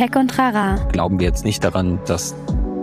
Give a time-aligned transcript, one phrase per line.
[0.00, 0.76] Tech und Rara.
[0.92, 2.34] Glauben wir jetzt nicht daran, dass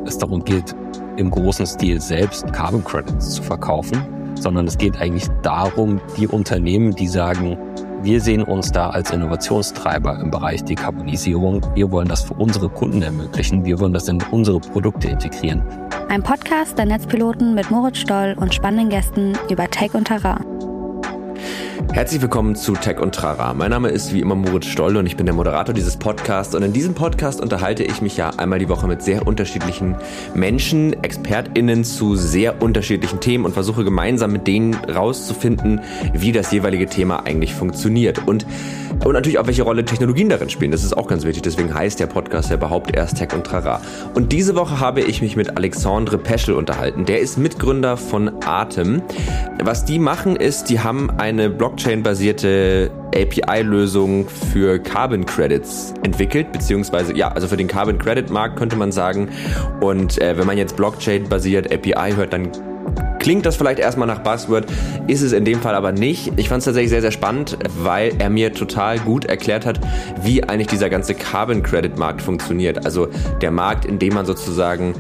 [0.06, 0.76] es darum geht,
[1.16, 4.06] im großen Stil selbst Carbon Credits zu verkaufen,
[4.36, 7.58] sondern es geht eigentlich darum, die Unternehmen, die sagen,
[8.04, 11.66] wir sehen uns da als Innovationstreiber im Bereich Dekarbonisierung.
[11.74, 13.66] Wir wollen das für unsere Kunden ermöglichen.
[13.66, 15.64] Wir wollen das in unsere Produkte integrieren.
[16.10, 20.46] Ein Podcast der Netzpiloten mit Moritz Stoll und spannenden Gästen über Tech und Terrain.
[21.94, 23.54] Herzlich willkommen zu Tech und Trara.
[23.54, 26.56] Mein Name ist wie immer Moritz Stoll und ich bin der Moderator dieses Podcasts.
[26.56, 29.96] Und in diesem Podcast unterhalte ich mich ja einmal die Woche mit sehr unterschiedlichen
[30.34, 35.82] Menschen, ExpertInnen zu sehr unterschiedlichen Themen und versuche gemeinsam mit denen rauszufinden,
[36.14, 38.28] wie das jeweilige Thema eigentlich funktioniert.
[38.28, 38.46] Und,
[39.06, 40.72] und natürlich auch, welche Rolle Technologien darin spielen.
[40.72, 41.44] Das ist auch ganz wichtig.
[41.44, 43.82] Deswegen heißt der Podcast ja überhaupt erst Tech und Trara.
[44.16, 47.06] Und diese Woche habe ich mich mit Alexandre Peschel unterhalten.
[47.06, 49.04] Der ist Mitgründer von Atem.
[49.64, 57.14] Was die machen ist, die haben eine Blog Blockchain-basierte API-Lösung für Carbon Credits entwickelt, beziehungsweise
[57.14, 59.28] ja, also für den Carbon Credit Markt könnte man sagen.
[59.82, 62.52] Und äh, wenn man jetzt Blockchain-basiert API hört, dann
[63.20, 64.68] Klingt das vielleicht erstmal nach Buzzword,
[65.08, 66.32] ist es in dem Fall aber nicht.
[66.38, 69.82] Ich fand es tatsächlich sehr, sehr spannend, weil er mir total gut erklärt hat,
[70.22, 72.86] wie eigentlich dieser ganze Carbon Credit Markt funktioniert.
[72.86, 73.10] Also
[73.42, 74.94] der Markt, in dem man sozusagen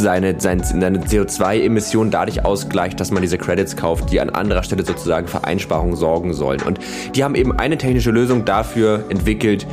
[0.00, 4.84] seine, seine, seine CO2-Emissionen dadurch ausgleicht, dass man diese Credits kauft, die an anderer Stelle
[4.84, 6.62] sozusagen für Einsparungen sorgen sollen.
[6.62, 6.80] Und
[7.14, 9.66] die haben eben eine technische Lösung dafür entwickelt,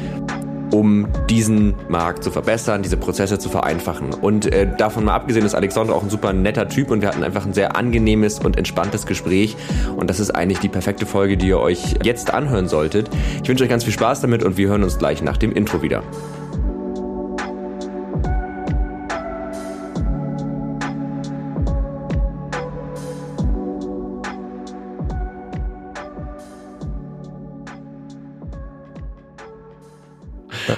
[0.72, 4.14] um diesen Markt zu verbessern, diese Prozesse zu vereinfachen.
[4.14, 7.24] Und äh, davon mal abgesehen ist Alexander auch ein super netter Typ und wir hatten
[7.24, 9.56] einfach ein sehr angenehmes und entspanntes Gespräch.
[9.96, 13.10] Und das ist eigentlich die perfekte Folge, die ihr euch jetzt anhören solltet.
[13.42, 15.82] Ich wünsche euch ganz viel Spaß damit und wir hören uns gleich nach dem Intro
[15.82, 16.04] wieder.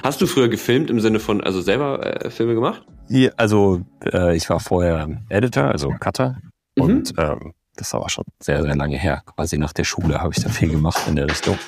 [0.02, 2.82] Hast du früher gefilmt im Sinne von, also selber äh, Filme gemacht?
[3.08, 6.38] Ja, also äh, ich war vorher Editor, also Cutter.
[6.76, 6.82] Mhm.
[6.82, 9.22] Und ähm, das war schon sehr, sehr lange her.
[9.24, 11.58] Quasi nach der Schule habe ich da viel gemacht in der Richtung.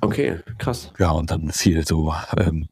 [0.00, 0.92] Okay, krass.
[0.98, 2.68] Ja, und dann viel so, ähm,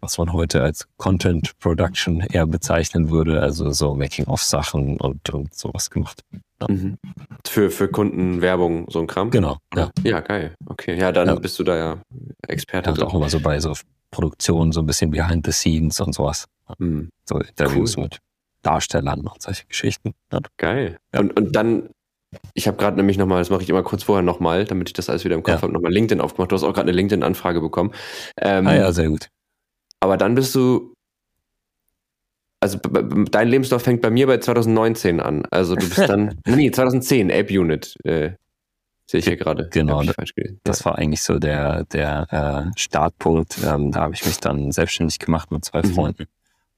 [0.00, 5.90] was man heute als Content Production eher bezeichnen würde, also so Making-of-Sachen und, und sowas
[5.90, 6.22] gemacht.
[6.68, 6.98] Mhm.
[7.46, 9.30] Für, für Kunden, Werbung, so ein Kram?
[9.30, 9.90] Genau, ja.
[10.02, 10.54] Ja, geil.
[10.66, 11.34] Okay, ja, dann ja.
[11.36, 11.98] bist du da ja
[12.48, 12.90] Experte.
[12.90, 13.74] Ja, auch immer so bei so
[14.10, 16.46] Produktion, so ein bisschen behind the scenes und sowas.
[16.78, 17.10] Mhm.
[17.28, 18.04] So Interviews cool.
[18.04, 18.18] mit
[18.62, 20.14] Darstellern und solche Geschichten.
[20.56, 20.98] Geil.
[21.12, 21.20] Ja.
[21.20, 21.90] Und, und dann,
[22.54, 25.10] ich habe gerade nämlich nochmal, das mache ich immer kurz vorher nochmal, damit ich das
[25.10, 25.62] alles wieder im Kopf ja.
[25.62, 26.50] habe, nochmal LinkedIn aufgemacht.
[26.50, 27.92] Du hast auch gerade eine LinkedIn-Anfrage bekommen.
[28.40, 29.28] Ähm, ah ja, sehr gut.
[30.00, 30.93] Aber dann bist du,
[32.64, 35.44] also dein Lebenslauf fängt bei mir bei 2019 an.
[35.50, 37.94] Also du bist dann, nee, 2010, Ape Unit.
[38.04, 38.30] Äh,
[39.06, 39.68] Sehe ich hier gerade.
[39.70, 40.02] Genau,
[40.64, 43.58] das war eigentlich so der, der äh, Startpunkt.
[43.62, 45.94] Ähm, da habe ich mich dann selbstständig gemacht mit zwei mhm.
[45.94, 46.24] Freunden.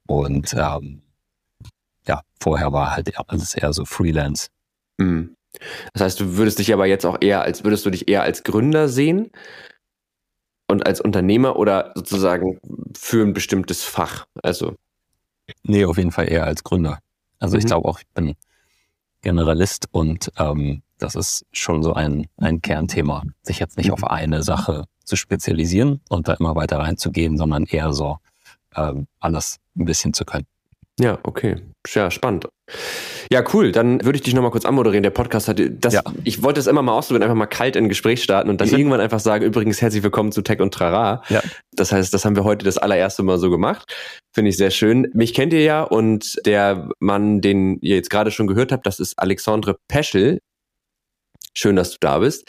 [0.08, 1.02] Und ähm,
[2.04, 4.48] ja, vorher war halt alles eher so Freelance.
[4.98, 5.36] Mhm.
[5.92, 8.42] Das heißt, du würdest dich aber jetzt auch eher als, würdest du dich eher als
[8.42, 9.30] Gründer sehen
[10.66, 12.58] und als Unternehmer oder sozusagen
[12.98, 14.26] für ein bestimmtes Fach?
[14.42, 14.74] Also.
[15.62, 16.98] Nee, auf jeden Fall eher als Gründer.
[17.38, 17.60] Also mhm.
[17.60, 18.34] ich glaube auch, ich bin
[19.22, 24.08] Generalist und ähm, das ist schon so ein, ein Kernthema, sich jetzt nicht auf mhm.
[24.08, 28.18] eine Sache zu spezialisieren und da immer weiter reinzugehen, sondern eher so
[28.74, 30.46] ähm, alles ein bisschen zu können.
[30.98, 31.56] Ja, okay.
[31.88, 32.48] Ja, spannend.
[33.30, 33.72] Ja, cool.
[33.72, 35.02] Dann würde ich dich nochmal kurz anmoderieren.
[35.02, 36.02] Der Podcast hat das, ja.
[36.24, 38.68] ich wollte es immer mal ausprobieren, einfach mal kalt in ein Gespräch starten und dann
[38.68, 38.76] mhm.
[38.76, 41.22] irgendwann einfach sagen, übrigens herzlich willkommen zu Tech und Trara.
[41.28, 41.42] Ja.
[41.72, 43.92] Das heißt, das haben wir heute das allererste Mal so gemacht.
[44.34, 45.08] Finde ich sehr schön.
[45.12, 49.00] Mich kennt ihr ja und der Mann, den ihr jetzt gerade schon gehört habt, das
[49.00, 50.38] ist Alexandre Peschel.
[51.54, 52.48] Schön, dass du da bist.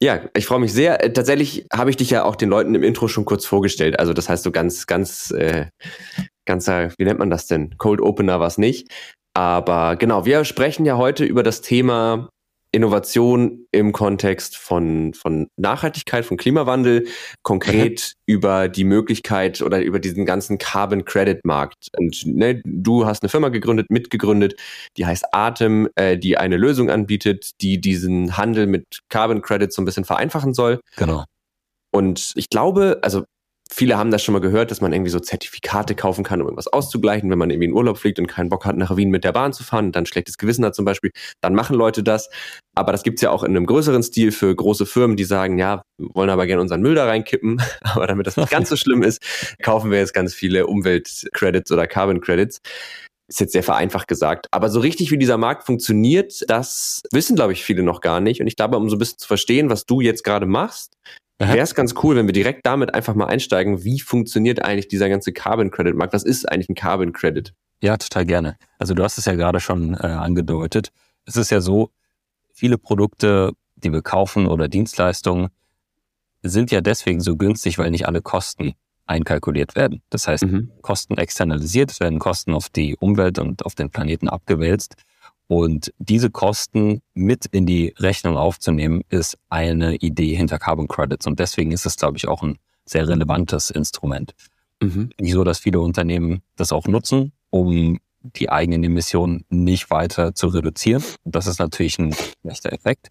[0.00, 1.02] Ja, ich freue mich sehr.
[1.02, 3.98] Äh, tatsächlich habe ich dich ja auch den Leuten im Intro schon kurz vorgestellt.
[3.98, 5.66] Also das heißt so ganz, ganz, äh,
[6.48, 7.76] ganzer, wie nennt man das denn?
[7.78, 8.88] Cold Opener war es nicht.
[9.34, 12.28] Aber genau, wir sprechen ja heute über das Thema
[12.70, 17.06] Innovation im Kontext von, von Nachhaltigkeit, von Klimawandel,
[17.42, 18.34] konkret mhm.
[18.34, 21.88] über die Möglichkeit oder über diesen ganzen Carbon Credit Markt.
[21.96, 24.54] Und ne, du hast eine Firma gegründet, mitgegründet,
[24.96, 29.80] die heißt Atem, äh, die eine Lösung anbietet, die diesen Handel mit Carbon Credits so
[29.80, 30.80] ein bisschen vereinfachen soll.
[30.96, 31.24] Genau.
[31.90, 33.24] Und ich glaube, also
[33.70, 36.68] Viele haben das schon mal gehört, dass man irgendwie so Zertifikate kaufen kann, um irgendwas
[36.68, 39.32] auszugleichen, wenn man irgendwie in Urlaub fliegt und keinen Bock hat, nach Wien mit der
[39.32, 41.10] Bahn zu fahren und dann schlechtes Gewissen hat zum Beispiel,
[41.42, 42.30] dann machen Leute das.
[42.74, 45.82] Aber das gibt's ja auch in einem größeren Stil für große Firmen, die sagen, ja,
[45.98, 49.20] wollen aber gerne unseren Müll da reinkippen, aber damit das nicht ganz so schlimm ist,
[49.62, 52.60] kaufen wir jetzt ganz viele Umweltcredits oder Carbon Credits.
[53.30, 54.46] Ist jetzt sehr vereinfacht gesagt.
[54.50, 58.40] Aber so richtig, wie dieser Markt funktioniert, das wissen, glaube ich, viele noch gar nicht.
[58.40, 60.94] Und ich glaube, um so ein bisschen zu verstehen, was du jetzt gerade machst,
[61.38, 63.84] wäre es ganz cool, wenn wir direkt damit einfach mal einsteigen.
[63.84, 66.12] Wie funktioniert eigentlich dieser ganze Carbon Credit Markt?
[66.12, 67.54] Was ist eigentlich ein Carbon Credit?
[67.80, 68.56] Ja, total gerne.
[68.78, 70.90] Also du hast es ja gerade schon äh, angedeutet.
[71.24, 71.90] Es ist ja so,
[72.52, 75.48] viele Produkte, die wir kaufen oder Dienstleistungen,
[76.42, 78.74] sind ja deswegen so günstig, weil nicht alle Kosten
[79.06, 80.02] einkalkuliert werden.
[80.10, 80.72] Das heißt, mhm.
[80.82, 84.96] Kosten externalisiert, werden Kosten auf die Umwelt und auf den Planeten abgewälzt.
[85.48, 91.26] Und diese Kosten mit in die Rechnung aufzunehmen, ist eine Idee hinter Carbon Credits.
[91.26, 94.34] Und deswegen ist es, glaube ich, auch ein sehr relevantes Instrument.
[94.82, 95.10] Mhm.
[95.18, 100.48] Nicht so, dass viele Unternehmen das auch nutzen, um die eigenen Emissionen nicht weiter zu
[100.48, 101.02] reduzieren.
[101.24, 103.08] Das ist natürlich ein schlechter Effekt.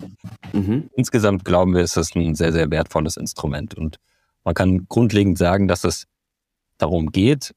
[0.54, 0.90] Mhm.
[0.96, 3.74] Insgesamt glauben wir, ist es ein sehr, sehr wertvolles Instrument.
[3.74, 3.98] Und
[4.44, 6.06] man kann grundlegend sagen, dass es
[6.78, 7.54] darum geht,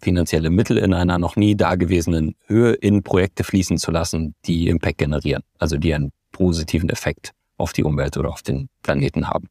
[0.00, 4.98] finanzielle Mittel in einer noch nie dagewesenen Höhe in Projekte fließen zu lassen, die Impact
[4.98, 9.48] generieren, also die einen positiven Effekt auf die Umwelt oder auf den Planeten haben.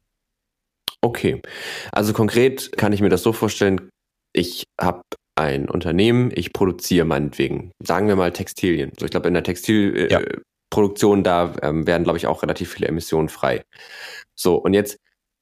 [1.02, 1.40] Okay,
[1.92, 3.88] also konkret kann ich mir das so vorstellen,
[4.32, 5.02] ich habe
[5.34, 8.92] ein Unternehmen, ich produziere meinetwegen, sagen wir mal Textilien.
[8.98, 11.52] So, ich glaube, in der Textilproduktion, äh, ja.
[11.52, 13.62] da ähm, werden, glaube ich, auch relativ viele Emissionen frei.
[14.34, 14.98] So, und jetzt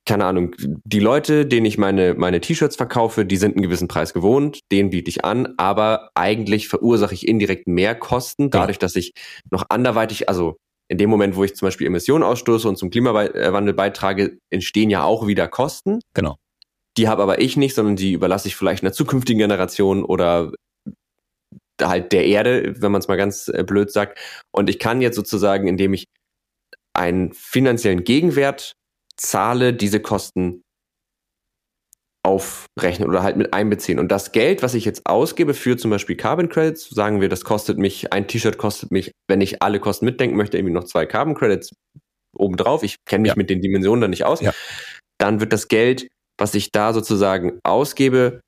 [0.08, 4.14] keine Ahnung, die Leute, denen ich meine, meine T-Shirts verkaufe, die sind einen gewissen Preis
[4.14, 9.12] gewohnt, den biete ich an, aber eigentlich verursache ich indirekt mehr Kosten, dadurch, dass ich
[9.50, 10.56] noch anderweitig, also
[10.88, 15.04] in dem Moment, wo ich zum Beispiel Emissionen ausstoße und zum Klimawandel beitrage, entstehen ja
[15.04, 16.00] auch wieder Kosten.
[16.14, 16.36] Genau.
[16.96, 20.52] Die habe aber ich nicht, sondern die überlasse ich vielleicht einer zukünftigen Generation oder
[21.82, 24.18] halt der Erde, wenn man es mal ganz äh, blöd sagt.
[24.52, 26.06] Und ich kann jetzt sozusagen, indem ich
[26.94, 28.72] einen finanziellen Gegenwert
[29.18, 30.62] zahle, diese Kosten
[32.24, 33.98] aufrechnen oder halt mit einbeziehen.
[33.98, 37.44] Und das Geld, was ich jetzt ausgebe für zum Beispiel Carbon Credits, sagen wir, das
[37.44, 41.06] kostet mich, ein T-Shirt kostet mich, wenn ich alle Kosten mitdenken möchte, irgendwie noch zwei
[41.06, 41.70] Carbon Credits
[42.34, 42.82] obendrauf.
[42.82, 43.36] Ich kenne mich ja.
[43.36, 44.40] mit den Dimensionen da nicht aus.
[44.40, 44.52] Ja.
[45.18, 48.40] Dann wird das Geld, was ich da sozusagen ausgebe,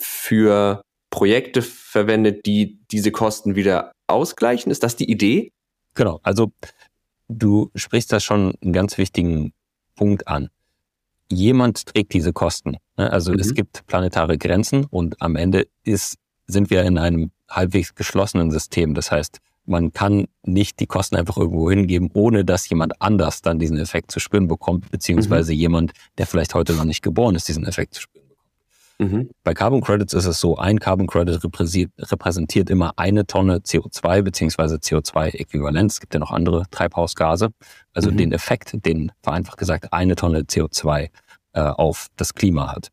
[0.00, 4.70] für Projekte verwendet, die diese Kosten wieder ausgleichen.
[4.70, 5.50] Ist das die Idee?
[5.94, 6.20] Genau.
[6.22, 6.52] Also
[7.28, 9.52] du sprichst da schon einen ganz wichtigen
[9.98, 10.48] Punkt an.
[11.30, 12.76] Jemand trägt diese Kosten.
[12.96, 13.12] Ne?
[13.12, 13.40] Also mhm.
[13.40, 16.16] es gibt planetare Grenzen und am Ende ist,
[16.46, 18.94] sind wir in einem halbwegs geschlossenen System.
[18.94, 23.58] Das heißt, man kann nicht die Kosten einfach irgendwo hingeben, ohne dass jemand anders dann
[23.58, 25.58] diesen Effekt zu spüren bekommt, beziehungsweise mhm.
[25.58, 28.27] jemand, der vielleicht heute noch nicht geboren ist, diesen Effekt zu spüren.
[28.98, 29.30] Mhm.
[29.44, 34.76] Bei Carbon Credits ist es so, ein Carbon Credit repräsentiert immer eine Tonne CO2 beziehungsweise
[34.76, 35.94] CO2-Äquivalenz.
[35.94, 37.50] Es gibt ja noch andere Treibhausgase.
[37.94, 38.16] Also mhm.
[38.16, 41.10] den Effekt, den vereinfacht gesagt eine Tonne CO2
[41.52, 42.88] äh, auf das Klima hat.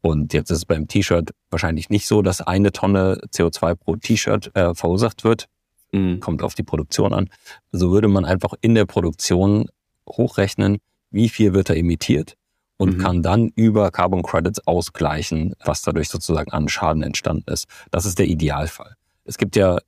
[0.00, 4.54] Und jetzt ist es beim T-Shirt wahrscheinlich nicht so, dass eine Tonne CO2 pro T-Shirt
[4.56, 5.46] äh, verursacht wird.
[5.92, 6.18] Mhm.
[6.18, 7.30] Kommt auf die Produktion an.
[7.70, 9.68] So würde man einfach in der Produktion
[10.08, 10.78] hochrechnen,
[11.10, 12.36] wie viel wird da emittiert
[12.76, 12.98] und mhm.
[12.98, 17.66] kann dann über Carbon Credits ausgleichen, was dadurch sozusagen an Schaden entstanden ist.
[17.90, 18.96] Das ist der Idealfall.
[19.24, 19.78] Es gibt ja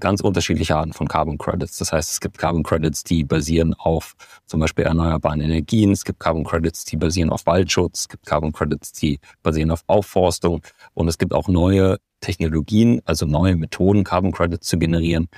[0.00, 1.76] ganz unterschiedliche Arten von Carbon Credits.
[1.76, 4.14] Das heißt, es gibt Carbon Credits, die basieren auf
[4.46, 5.92] zum Beispiel erneuerbaren Energien.
[5.92, 8.00] Es gibt Carbon Credits, die basieren auf Waldschutz.
[8.00, 10.62] Es gibt Carbon Credits, die basieren auf Aufforstung.
[10.94, 15.28] Und es gibt auch neue Technologien, also neue Methoden, Carbon Credits zu generieren,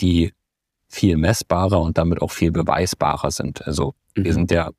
[0.00, 0.32] die
[0.88, 3.66] viel messbarer und damit auch viel beweisbarer sind.
[3.66, 4.24] Also mhm.
[4.24, 4.70] wir sind ja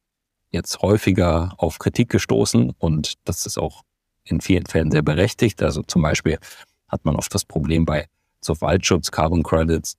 [0.51, 3.83] jetzt häufiger auf Kritik gestoßen und das ist auch
[4.23, 5.61] in vielen Fällen sehr berechtigt.
[5.61, 6.37] Also zum Beispiel
[6.87, 8.07] hat man oft das Problem bei
[8.41, 9.95] so Waldschutz, Carbon Credits,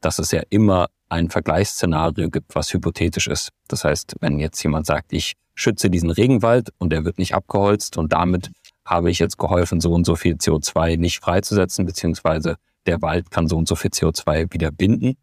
[0.00, 3.50] dass es ja immer ein Vergleichsszenario gibt, was hypothetisch ist.
[3.68, 7.98] Das heißt, wenn jetzt jemand sagt, ich schütze diesen Regenwald und der wird nicht abgeholzt
[7.98, 8.50] und damit
[8.84, 13.46] habe ich jetzt geholfen, so und so viel CO2 nicht freizusetzen, beziehungsweise der Wald kann
[13.46, 15.16] so und so viel CO2 wieder binden,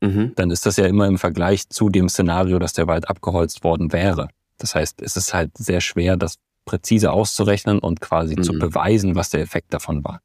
[0.00, 0.32] mhm.
[0.36, 3.92] dann ist das ja immer im Vergleich zu dem Szenario, dass der Wald abgeholzt worden
[3.92, 4.28] wäre.
[4.58, 8.42] Das heißt, es ist halt sehr schwer, das präzise auszurechnen und quasi mhm.
[8.42, 10.20] zu beweisen, was der Effekt davon war.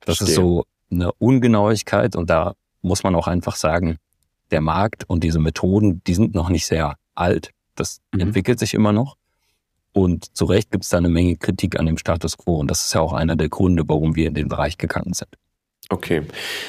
[0.00, 0.28] Das Verstehe.
[0.28, 3.98] ist so eine Ungenauigkeit und da muss man auch einfach sagen,
[4.50, 7.50] der Markt und diese Methoden, die sind noch nicht sehr alt.
[7.74, 8.20] Das mhm.
[8.20, 9.16] entwickelt sich immer noch.
[9.92, 12.58] Und zu Recht gibt es da eine Menge Kritik an dem Status quo.
[12.58, 15.30] Und das ist ja auch einer der Gründe, warum wir in den Bereich gegangen sind.
[15.90, 16.22] Okay.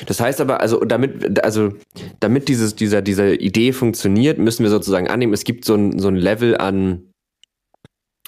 [0.05, 1.73] Das heißt aber, also damit, also
[2.19, 6.07] damit dieses, dieser, dieser Idee funktioniert, müssen wir sozusagen annehmen, es gibt so ein, so
[6.07, 7.11] ein Level an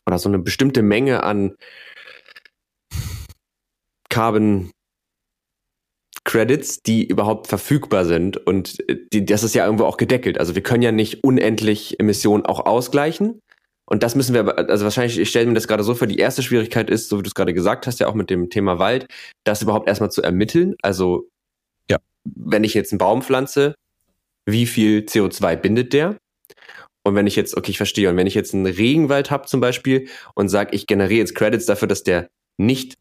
[0.05, 1.55] oder so eine bestimmte Menge an
[4.09, 4.71] Carbon
[6.25, 8.37] Credits, die überhaupt verfügbar sind.
[8.37, 8.77] Und
[9.13, 10.39] die, das ist ja irgendwo auch gedeckelt.
[10.39, 13.39] Also wir können ja nicht unendlich Emissionen auch ausgleichen.
[13.91, 16.17] Und das müssen wir aber, also wahrscheinlich, ich stelle mir das gerade so vor, die
[16.17, 18.79] erste Schwierigkeit ist, so wie du es gerade gesagt hast, ja auch mit dem Thema
[18.79, 19.05] Wald,
[19.43, 20.75] das überhaupt erstmal zu ermitteln.
[20.81, 21.27] Also,
[21.89, 23.75] ja, wenn ich jetzt einen Baum pflanze,
[24.45, 26.17] wie viel CO2 bindet der?
[27.03, 29.45] Und Und wenn ich jetzt, okay, ich verstehe, und wenn ich jetzt einen Regenwald habe
[29.45, 32.95] zum Beispiel und sage, ich generiere jetzt Credits dafür, dass der nicht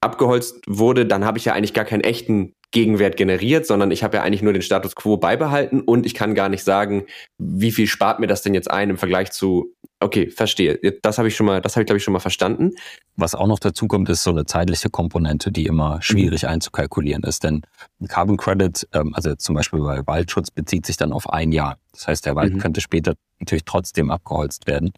[0.00, 4.18] abgeholzt wurde, dann habe ich ja eigentlich gar keinen echten Gegenwert generiert, sondern ich habe
[4.18, 7.04] ja eigentlich nur den Status quo beibehalten und ich kann gar nicht sagen,
[7.38, 10.78] wie viel spart mir das denn jetzt ein im Vergleich zu, okay, verstehe.
[11.02, 12.70] Das habe ich schon mal, das habe ich glaube ich schon mal verstanden.
[13.16, 16.50] Was auch noch dazu kommt, ist so eine zeitliche Komponente, die immer schwierig mhm.
[16.50, 17.62] einzukalkulieren ist, denn
[18.00, 21.76] ein Carbon Credit, ähm, also zum Beispiel bei Waldschutz bezieht sich dann auf ein Jahr.
[21.92, 22.58] Das heißt, der Wald mhm.
[22.58, 24.92] könnte später natürlich trotzdem abgeholzt werden.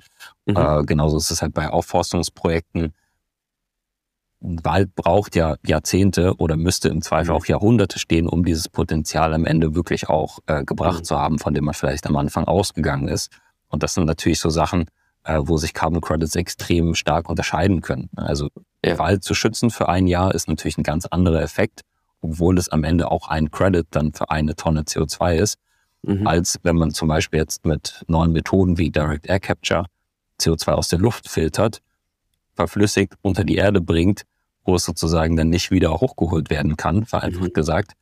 [0.45, 0.57] Mhm.
[0.57, 2.93] Äh, genauso ist es halt bei Aufforstungsprojekten
[4.43, 7.37] Wald braucht ja Jahrzehnte oder müsste im Zweifel mhm.
[7.37, 11.05] auch Jahrhunderte stehen, um dieses Potenzial am Ende wirklich auch äh, gebracht mhm.
[11.05, 13.31] zu haben, von dem man vielleicht am Anfang ausgegangen ist.
[13.69, 14.87] Und das sind natürlich so Sachen,
[15.25, 18.11] äh, wo sich Carbon Credits extrem stark unterscheiden können.
[18.17, 18.49] Also
[18.85, 18.99] ja.
[18.99, 21.83] Wald zu schützen für ein Jahr ist natürlich ein ganz anderer Effekt,
[22.21, 25.59] obwohl es am Ende auch ein Credit dann für eine Tonne CO2 ist,
[26.03, 26.27] mhm.
[26.27, 29.87] als wenn man zum Beispiel jetzt mit neuen Methoden wie Direct Air Capture
[30.41, 31.81] CO2 aus der Luft filtert,
[32.55, 34.25] verflüssigt unter die Erde bringt
[34.65, 37.53] wo es sozusagen dann nicht wieder hochgeholt werden kann, vereinfacht mhm.
[37.53, 37.93] gesagt.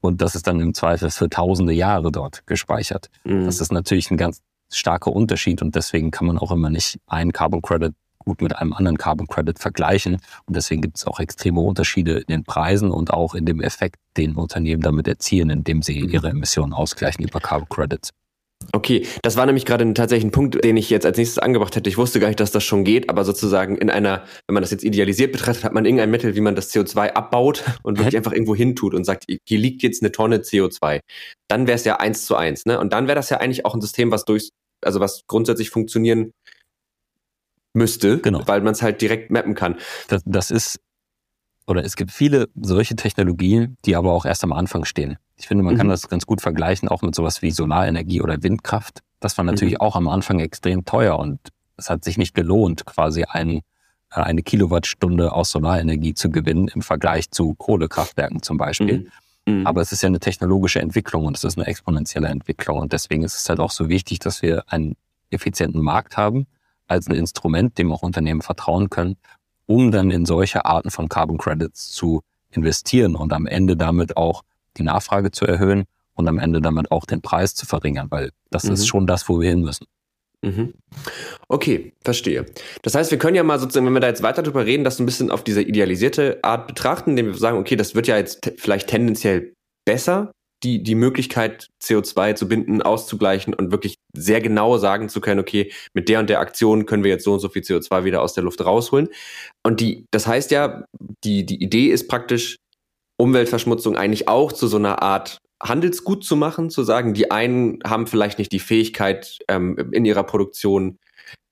[0.00, 3.10] Und das ist dann im Zweifel für tausende Jahre dort gespeichert.
[3.24, 3.46] Mhm.
[3.46, 7.32] Das ist natürlich ein ganz starker Unterschied und deswegen kann man auch immer nicht einen
[7.32, 7.94] Carbon Credit
[8.24, 10.14] gut mit einem anderen Carbon Credit vergleichen.
[10.46, 13.96] Und deswegen gibt es auch extreme Unterschiede in den Preisen und auch in dem Effekt,
[14.16, 16.08] den Unternehmen damit erzielen, indem sie mhm.
[16.10, 18.10] ihre Emissionen ausgleichen über Carbon Credits.
[18.72, 21.88] Okay, das war nämlich gerade tatsächlich ein Punkt, den ich jetzt als nächstes angebracht hätte.
[21.88, 24.70] Ich wusste gar nicht, dass das schon geht, aber sozusagen in einer, wenn man das
[24.70, 28.32] jetzt idealisiert betrachtet, hat man irgendein Mittel, wie man das CO2 abbaut und wirklich einfach
[28.32, 31.00] irgendwo hintut und sagt, hier liegt jetzt eine Tonne CO2.
[31.48, 32.78] Dann wäre es ja eins zu eins, ne?
[32.78, 34.50] Und dann wäre das ja eigentlich auch ein System, was durch,
[34.82, 36.32] also was grundsätzlich funktionieren
[37.74, 38.42] müsste, genau.
[38.46, 39.78] weil man es halt direkt mappen kann.
[40.08, 40.78] Das, das ist
[41.66, 45.16] oder es gibt viele solche Technologien, die aber auch erst am Anfang stehen.
[45.36, 45.78] Ich finde, man mhm.
[45.78, 49.00] kann das ganz gut vergleichen, auch mit sowas wie Solarenergie oder Windkraft.
[49.20, 49.80] Das war natürlich mhm.
[49.80, 51.40] auch am Anfang extrem teuer und
[51.76, 53.58] es hat sich nicht gelohnt, quasi ein,
[54.10, 59.10] äh, eine Kilowattstunde aus Solarenergie zu gewinnen im Vergleich zu Kohlekraftwerken zum Beispiel.
[59.46, 59.60] Mhm.
[59.60, 59.66] mhm.
[59.66, 63.22] Aber es ist ja eine technologische Entwicklung und es ist eine exponentielle Entwicklung und deswegen
[63.22, 64.96] ist es halt auch so wichtig, dass wir einen
[65.30, 66.46] effizienten Markt haben
[66.86, 69.16] als ein Instrument, dem auch Unternehmen vertrauen können
[69.66, 74.42] um dann in solche Arten von Carbon Credits zu investieren und am Ende damit auch
[74.76, 78.64] die Nachfrage zu erhöhen und am Ende damit auch den Preis zu verringern, weil das
[78.64, 78.72] mhm.
[78.74, 79.86] ist schon das, wo wir hin müssen.
[80.42, 80.74] Mhm.
[81.48, 82.44] Okay, verstehe.
[82.82, 85.00] Das heißt, wir können ja mal sozusagen, wenn wir da jetzt weiter drüber reden, das
[85.00, 88.52] ein bisschen auf diese idealisierte Art betrachten, indem wir sagen, okay, das wird ja jetzt
[88.58, 89.54] vielleicht tendenziell
[89.86, 90.32] besser,
[90.64, 95.70] die, die Möglichkeit, CO2 zu binden, auszugleichen und wirklich sehr genau sagen zu können, okay,
[95.92, 98.32] mit der und der Aktion können wir jetzt so und so viel CO2 wieder aus
[98.34, 99.08] der Luft rausholen.
[99.62, 100.84] Und die, das heißt ja,
[101.22, 102.56] die, die Idee ist praktisch,
[103.16, 108.06] Umweltverschmutzung eigentlich auch zu so einer Art Handelsgut zu machen, zu sagen, die einen haben
[108.06, 110.98] vielleicht nicht die Fähigkeit ähm, in ihrer Produktion,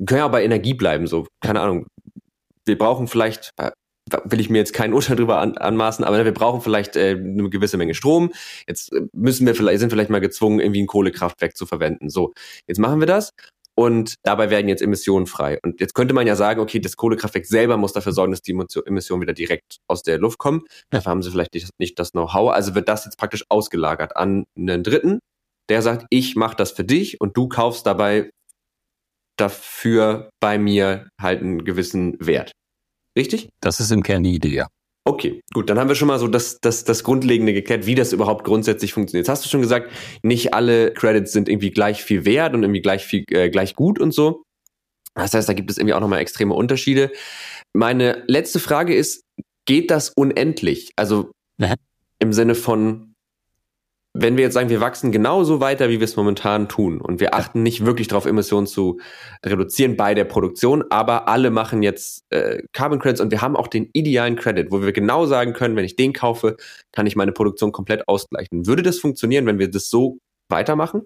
[0.05, 1.87] können ja bei Energie bleiben, so, keine Ahnung.
[2.65, 3.71] Wir brauchen vielleicht, äh,
[4.25, 7.49] will ich mir jetzt kein Urteil drüber an, anmaßen, aber wir brauchen vielleicht äh, eine
[7.51, 8.33] gewisse Menge Strom.
[8.67, 12.11] Jetzt äh, müssen wir vielleicht, sind vielleicht mal gezwungen, irgendwie ein Kohlekraftwerk zu verwenden.
[12.11, 12.33] So,
[12.67, 13.33] jetzt machen wir das
[13.75, 15.59] und dabei werden jetzt Emissionen frei.
[15.63, 18.53] Und jetzt könnte man ja sagen, okay, das Kohlekraftwerk selber muss dafür sorgen, dass die
[18.53, 20.63] Emissionen wieder direkt aus der Luft kommen.
[20.91, 22.53] Dafür haben sie vielleicht nicht, nicht das Know-how.
[22.53, 25.21] Also wird das jetzt praktisch ausgelagert an einen Dritten,
[25.71, 28.31] der sagt, ich mache das für dich und du kaufst dabei
[29.39, 32.53] dafür bei mir halt einen gewissen Wert.
[33.17, 33.49] Richtig?
[33.61, 34.69] Das ist im Kern die Idee, ja.
[35.05, 38.13] Okay, gut, dann haben wir schon mal so das, das, das Grundlegende geklärt, wie das
[38.13, 39.27] überhaupt grundsätzlich funktioniert.
[39.27, 39.91] Jetzt hast du schon gesagt,
[40.23, 43.99] nicht alle Credits sind irgendwie gleich viel wert und irgendwie gleich viel, äh, gleich gut
[43.99, 44.45] und so.
[45.15, 47.11] Das heißt, da gibt es irgendwie auch nochmal extreme Unterschiede.
[47.73, 49.25] Meine letzte Frage ist,
[49.67, 50.93] geht das unendlich?
[50.97, 51.33] Also
[52.21, 53.12] im Sinne von,
[54.15, 57.35] wenn wir jetzt sagen, wir wachsen genauso weiter, wie wir es momentan tun und wir
[57.35, 59.01] achten nicht wirklich darauf, Emissionen zu
[59.45, 63.69] reduzieren bei der Produktion, aber alle machen jetzt äh, Carbon Credits und wir haben auch
[63.69, 66.57] den idealen Credit, wo wir genau sagen können, wenn ich den kaufe,
[66.93, 68.67] kann ich meine Produktion komplett ausgleichen.
[68.67, 71.03] Würde das funktionieren, wenn wir das so weitermachen?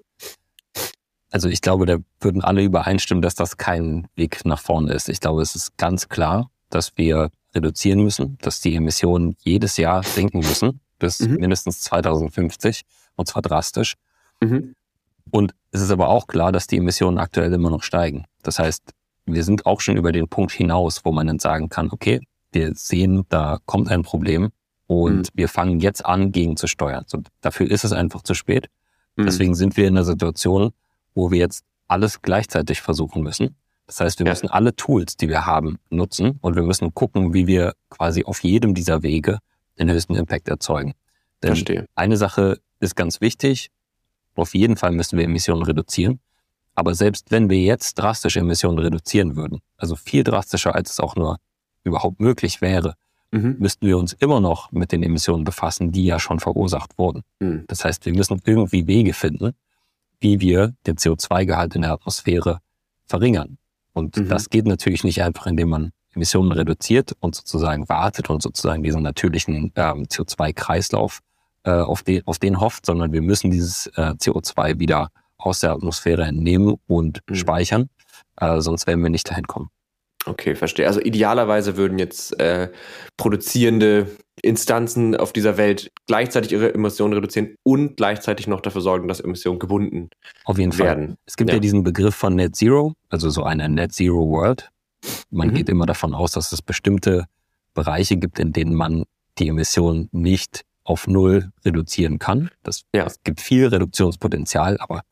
[1.30, 5.08] Also ich glaube, da würden alle übereinstimmen, dass das kein Weg nach vorne ist.
[5.08, 10.02] Ich glaube, es ist ganz klar, dass wir reduzieren müssen, dass die Emissionen jedes Jahr
[10.02, 11.36] sinken müssen bis mhm.
[11.36, 12.82] mindestens 2050
[13.16, 13.94] und zwar drastisch.
[14.40, 14.74] Mhm.
[15.30, 18.24] Und es ist aber auch klar, dass die Emissionen aktuell immer noch steigen.
[18.42, 18.92] Das heißt,
[19.26, 22.20] wir sind auch schon über den Punkt hinaus, wo man dann sagen kann, okay,
[22.52, 24.50] wir sehen, da kommt ein Problem
[24.86, 25.30] und mhm.
[25.34, 27.04] wir fangen jetzt an, gegen zu steuern.
[27.06, 28.68] So, dafür ist es einfach zu spät.
[29.16, 29.24] Mhm.
[29.24, 30.72] Deswegen sind wir in einer Situation,
[31.14, 33.56] wo wir jetzt alles gleichzeitig versuchen müssen.
[33.86, 34.32] Das heißt, wir ja.
[34.32, 38.42] müssen alle Tools, die wir haben, nutzen und wir müssen gucken, wie wir quasi auf
[38.42, 39.38] jedem dieser Wege
[39.78, 40.94] den höchsten Impact erzeugen.
[41.42, 41.86] Denn Verstehe.
[41.94, 43.70] eine Sache ist ganz wichtig.
[44.34, 46.20] Auf jeden Fall müssen wir Emissionen reduzieren.
[46.74, 51.16] Aber selbst wenn wir jetzt drastisch Emissionen reduzieren würden, also viel drastischer, als es auch
[51.16, 51.38] nur
[51.84, 52.94] überhaupt möglich wäre,
[53.30, 53.56] mhm.
[53.58, 57.22] müssten wir uns immer noch mit den Emissionen befassen, die ja schon verursacht wurden.
[57.40, 57.64] Mhm.
[57.68, 59.52] Das heißt, wir müssen irgendwie Wege finden,
[60.20, 62.60] wie wir den CO2-Gehalt in der Atmosphäre
[63.06, 63.56] verringern.
[63.94, 64.28] Und mhm.
[64.28, 69.02] das geht natürlich nicht einfach, indem man Emissionen reduziert und sozusagen wartet und sozusagen diesen
[69.02, 71.20] natürlichen ähm, CO2-Kreislauf
[71.64, 75.72] äh, auf, den, auf den hofft, sondern wir müssen dieses äh, CO2 wieder aus der
[75.72, 77.34] Atmosphäre entnehmen und mhm.
[77.34, 77.90] speichern,
[78.40, 79.68] äh, sonst werden wir nicht dahin kommen.
[80.24, 80.88] Okay, verstehe.
[80.88, 82.68] Also idealerweise würden jetzt äh,
[83.16, 84.08] produzierende
[84.42, 89.60] Instanzen auf dieser Welt gleichzeitig ihre Emissionen reduzieren und gleichzeitig noch dafür sorgen, dass Emissionen
[89.60, 90.10] gebunden
[90.44, 91.06] auf jeden werden.
[91.06, 91.16] Fall.
[91.26, 91.56] Es gibt ja.
[91.56, 94.70] ja diesen Begriff von Net Zero, also so eine Net Zero World.
[95.30, 95.54] Man mhm.
[95.54, 97.26] geht immer davon aus, dass es bestimmte
[97.74, 99.04] Bereiche gibt, in denen man
[99.38, 102.50] die Emissionen nicht auf Null reduzieren kann.
[102.62, 103.04] Das, ja.
[103.04, 105.02] Es gibt viel Reduktionspotenzial, aber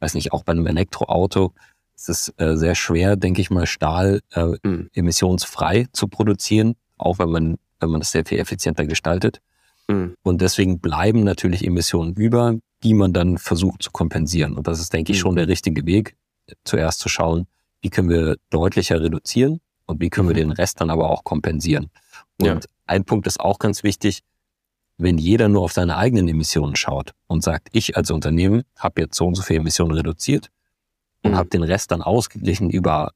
[0.00, 1.52] weiß nicht, auch bei einem Elektroauto
[1.94, 4.88] ist es äh, sehr schwer, denke ich mal, Stahl äh, mhm.
[4.94, 9.40] emissionsfrei zu produzieren, auch wenn man, wenn man das sehr viel effizienter gestaltet.
[9.88, 10.14] Mhm.
[10.22, 14.56] Und deswegen bleiben natürlich Emissionen über, die man dann versucht zu kompensieren.
[14.56, 16.16] Und das ist, denke ich, schon der richtige Weg,
[16.64, 17.46] zuerst zu schauen,
[17.80, 20.50] wie können wir deutlicher reduzieren und wie können wir mhm.
[20.50, 21.90] den Rest dann aber auch kompensieren.
[22.40, 22.60] Und ja.
[22.86, 24.22] ein Punkt ist auch ganz wichtig,
[24.98, 29.16] wenn jeder nur auf seine eigenen Emissionen schaut und sagt, ich als Unternehmen habe jetzt
[29.16, 30.50] so und so viele Emissionen reduziert
[31.22, 31.36] und mhm.
[31.36, 33.12] habe den Rest dann ausgeglichen über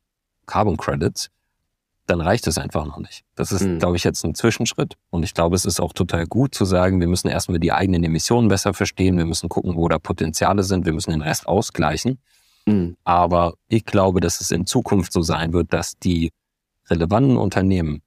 [0.46, 1.30] Carbon Credits,
[2.06, 3.24] dann reicht es einfach noch nicht.
[3.34, 3.78] Das ist, mhm.
[3.78, 4.94] glaube ich, jetzt ein Zwischenschritt.
[5.10, 8.02] Und ich glaube, es ist auch total gut zu sagen, wir müssen erstmal die eigenen
[8.04, 12.18] Emissionen besser verstehen, wir müssen gucken, wo da Potenziale sind, wir müssen den Rest ausgleichen.
[12.66, 12.96] Mhm.
[13.04, 16.32] Aber ich glaube, dass es in Zukunft so sein wird, dass die
[16.88, 18.02] relevanten Unternehmen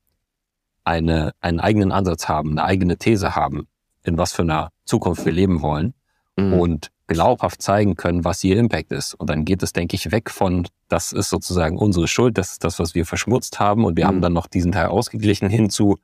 [0.83, 3.67] eine, einen eigenen Ansatz haben, eine eigene These haben,
[4.03, 5.93] in was für einer Zukunft wir leben wollen
[6.37, 6.53] mhm.
[6.53, 9.13] und glaubhaft zeigen können, was ihr Impact ist.
[9.13, 12.63] Und dann geht es, denke ich, weg von, das ist sozusagen unsere Schuld, das ist
[12.63, 14.07] das, was wir verschmutzt haben und wir mhm.
[14.07, 15.97] haben dann noch diesen Teil ausgeglichen hinzu,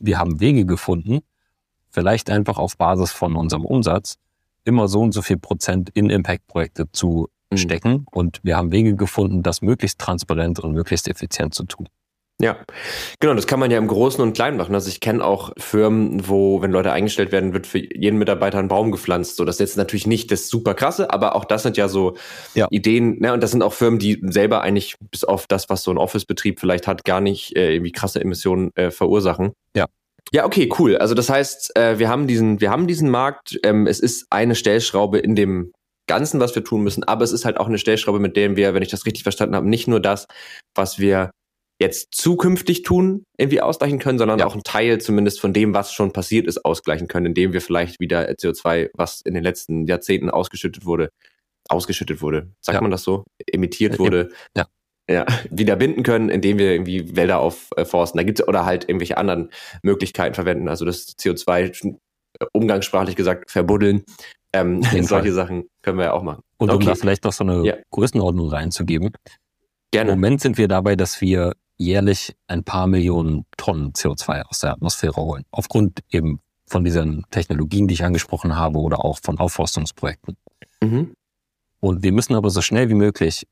[0.00, 1.20] wir haben Wege gefunden,
[1.90, 4.18] vielleicht einfach auf Basis von unserem Umsatz
[4.64, 7.56] immer so und so viel Prozent in Impact-Projekte zu mhm.
[7.56, 11.88] stecken und wir haben Wege gefunden, das möglichst transparent und möglichst effizient zu tun.
[12.38, 12.58] Ja,
[13.18, 14.74] genau, das kann man ja im Großen und Kleinen machen.
[14.74, 18.68] Also ich kenne auch Firmen, wo, wenn Leute eingestellt werden, wird für jeden Mitarbeiter ein
[18.68, 19.36] Baum gepflanzt.
[19.36, 22.14] So, das ist jetzt natürlich nicht das super krasse, aber auch das sind ja so
[22.54, 22.66] ja.
[22.68, 23.32] Ideen, ne?
[23.32, 26.60] Und das sind auch Firmen, die selber eigentlich bis auf das, was so ein Office-Betrieb
[26.60, 29.52] vielleicht hat, gar nicht äh, irgendwie krasse Emissionen äh, verursachen.
[29.74, 29.86] Ja.
[30.32, 30.96] Ja, okay, cool.
[30.98, 33.58] Also das heißt, äh, wir haben diesen, wir haben diesen Markt.
[33.62, 35.72] Ähm, es ist eine Stellschraube in dem
[36.06, 38.74] Ganzen, was wir tun müssen, aber es ist halt auch eine Stellschraube, mit der wir,
[38.74, 40.26] wenn ich das richtig verstanden habe, nicht nur das,
[40.74, 41.30] was wir
[41.80, 44.46] jetzt zukünftig tun, irgendwie ausgleichen können, sondern ja.
[44.46, 48.00] auch einen Teil zumindest von dem, was schon passiert ist, ausgleichen können, indem wir vielleicht
[48.00, 51.10] wieder CO2, was in den letzten Jahrzehnten ausgeschüttet wurde,
[51.68, 52.80] ausgeschüttet wurde, sagt ja.
[52.80, 54.66] man das so, emittiert wurde, ja.
[55.10, 58.18] ja, wieder binden können, indem wir irgendwie Wälder aufforsten.
[58.18, 59.50] Da gibt's oder halt irgendwelche anderen
[59.82, 61.98] Möglichkeiten verwenden, also das CO2
[62.52, 64.04] umgangssprachlich gesagt verbuddeln.
[64.60, 66.42] Ähm, solche Sachen können wir ja auch machen.
[66.58, 67.74] Und um da vielleicht noch so eine ja.
[67.90, 69.10] Größenordnung reinzugeben.
[69.90, 70.12] Gerne.
[70.12, 74.72] Im Moment sind wir dabei, dass wir jährlich ein paar Millionen Tonnen CO2 aus der
[74.72, 75.44] Atmosphäre holen.
[75.50, 80.36] Aufgrund eben von diesen Technologien, die ich angesprochen habe oder auch von Aufforstungsprojekten.
[80.82, 81.14] Mhm.
[81.80, 83.46] Und wir müssen aber so schnell wie möglich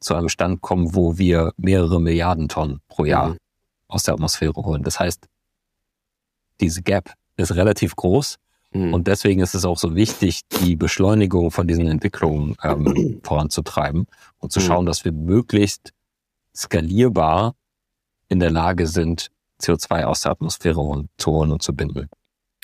[0.00, 3.38] zu einem Stand kommen, wo wir mehrere Milliarden Tonnen pro Jahr mhm.
[3.88, 4.82] aus der Atmosphäre holen.
[4.82, 5.26] Das heißt,
[6.60, 8.36] diese Gap ist relativ groß
[8.72, 8.94] mhm.
[8.94, 14.06] und deswegen ist es auch so wichtig, die Beschleunigung von diesen Entwicklungen ähm, voranzutreiben
[14.38, 14.64] und zu mhm.
[14.64, 15.92] schauen, dass wir möglichst
[16.54, 17.54] skalierbar
[18.28, 22.08] in der Lage sind, CO2 aus der Atmosphäre zu holen und zu binden.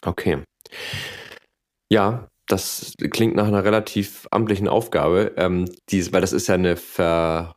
[0.02, 0.42] Okay.
[1.90, 6.76] Ja, das klingt nach einer relativ amtlichen Aufgabe, ähm, dies, weil das ist ja eine
[6.76, 7.56] Ver,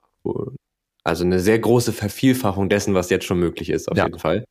[1.03, 4.05] also eine sehr große Vervielfachung dessen, was jetzt schon möglich ist, auf ja.
[4.05, 4.45] jeden Fall.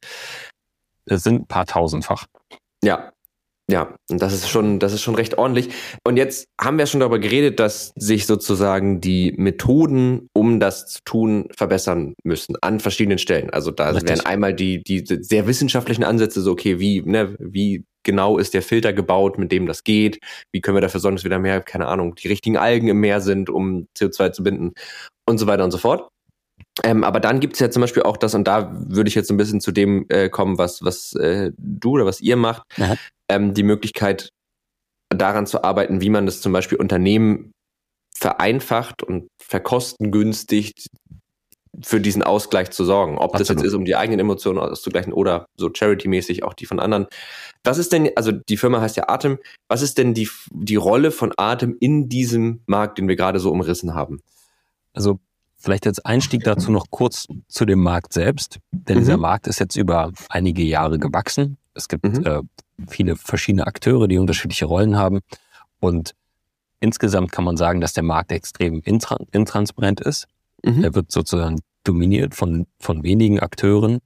[1.06, 2.26] Es sind ein paar tausendfach.
[2.82, 3.12] Ja,
[3.68, 5.70] ja, und das ist schon, das ist schon recht ordentlich.
[6.04, 11.00] Und jetzt haben wir schon darüber geredet, dass sich sozusagen die Methoden, um das zu
[11.04, 13.50] tun, verbessern müssen an verschiedenen Stellen.
[13.50, 14.08] Also da Richtig.
[14.08, 18.62] wären einmal die, die sehr wissenschaftlichen Ansätze, so okay, wie, ne, wie genau ist der
[18.62, 20.20] Filter gebaut, mit dem das geht?
[20.52, 23.20] Wie können wir dafür sorgen, dass wieder mehr, keine Ahnung, die richtigen Algen im Meer
[23.20, 24.74] sind, um CO2 zu binden
[25.28, 26.08] und so weiter und so fort.
[26.84, 29.36] Ähm, aber dann gibt's ja zum Beispiel auch das, und da würde ich jetzt ein
[29.36, 32.62] bisschen zu dem äh, kommen, was, was äh, du oder was ihr macht,
[33.28, 34.28] ähm, die Möglichkeit
[35.08, 37.52] daran zu arbeiten, wie man das zum Beispiel Unternehmen
[38.14, 40.72] vereinfacht und verkostengünstig
[41.82, 43.18] für diesen Ausgleich zu sorgen.
[43.18, 43.40] Ob Absolut.
[43.40, 47.06] das jetzt ist, um die eigenen Emotionen auszugleichen oder so charity-mäßig auch die von anderen.
[47.64, 51.10] Was ist denn, also die Firma heißt ja Atem, was ist denn die, die Rolle
[51.10, 54.20] von Atem in diesem Markt, den wir gerade so umrissen haben?
[54.94, 55.18] Also
[55.66, 59.00] vielleicht als Einstieg dazu noch kurz zu dem Markt selbst, denn mhm.
[59.00, 61.58] dieser Markt ist jetzt über einige Jahre gewachsen.
[61.74, 62.24] Es gibt mhm.
[62.24, 62.40] äh,
[62.88, 65.20] viele verschiedene Akteure, die unterschiedliche Rollen haben
[65.80, 66.14] und
[66.78, 70.28] insgesamt kann man sagen, dass der Markt extrem intran intransparent ist.
[70.64, 70.84] Mhm.
[70.84, 73.98] Er wird sozusagen dominiert von, von wenigen Akteuren,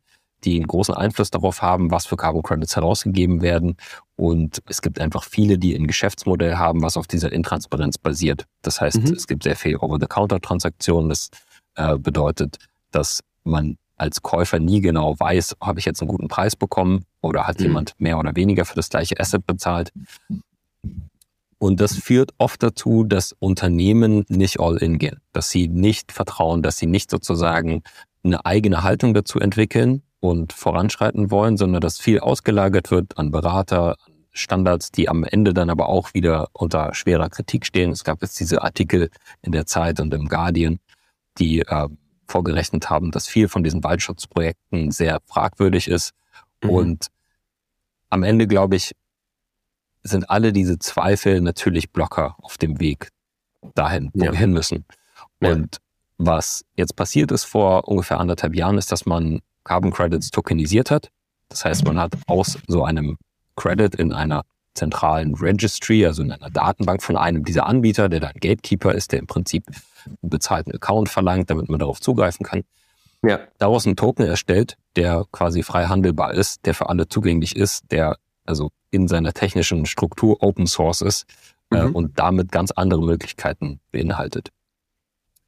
[0.44, 3.76] die einen großen Einfluss darauf haben, was für Carbon Credits herausgegeben werden.
[4.16, 8.46] Und es gibt einfach viele, die ein Geschäftsmodell haben, was auf dieser Intransparenz basiert.
[8.62, 9.12] Das heißt, mhm.
[9.12, 11.10] es gibt sehr viel Over-the-Counter-Transaktionen.
[11.10, 11.28] Das
[11.80, 12.58] äh, bedeutet,
[12.90, 17.46] dass man als Käufer nie genau weiß, habe ich jetzt einen guten Preis bekommen oder
[17.46, 17.66] hat mhm.
[17.66, 19.92] jemand mehr oder weniger für das gleiche Asset bezahlt.
[21.58, 26.62] Und das führt oft dazu, dass Unternehmen nicht all in gehen, dass sie nicht vertrauen,
[26.62, 27.82] dass sie nicht sozusagen
[28.24, 33.96] eine eigene Haltung dazu entwickeln und voranschreiten wollen, sondern dass viel ausgelagert wird an Berater,
[34.32, 37.90] Standards, die am Ende dann aber auch wieder unter schwerer Kritik stehen.
[37.90, 39.10] Es gab jetzt diese Artikel
[39.42, 40.78] in der Zeit und im Guardian,
[41.40, 41.88] die äh,
[42.26, 46.12] vorgerechnet haben, dass viel von diesen Waldschutzprojekten sehr fragwürdig ist.
[46.62, 46.70] Mhm.
[46.70, 47.06] Und
[48.08, 48.92] am Ende, glaube ich,
[50.02, 53.10] sind alle diese Zweifel natürlich Blocker auf dem Weg
[53.74, 54.32] dahin, wo ja.
[54.32, 54.84] wir hin müssen.
[55.40, 55.80] Und ja.
[56.18, 61.10] was jetzt passiert ist vor ungefähr anderthalb Jahren, ist, dass man Carbon Credits tokenisiert hat.
[61.48, 63.18] Das heißt, man hat aus so einem
[63.56, 64.44] Credit in einer
[64.80, 69.18] zentralen Registry, also in einer Datenbank von einem dieser Anbieter, der dann Gatekeeper ist, der
[69.18, 69.64] im Prinzip
[70.06, 72.62] einen bezahlten Account verlangt, damit man darauf zugreifen kann.
[73.22, 73.40] Ja.
[73.58, 78.16] Daraus einen Token erstellt, der quasi frei handelbar ist, der für alle zugänglich ist, der
[78.46, 81.26] also in seiner technischen Struktur Open Source ist
[81.70, 81.94] äh, mhm.
[81.94, 84.48] und damit ganz andere Möglichkeiten beinhaltet.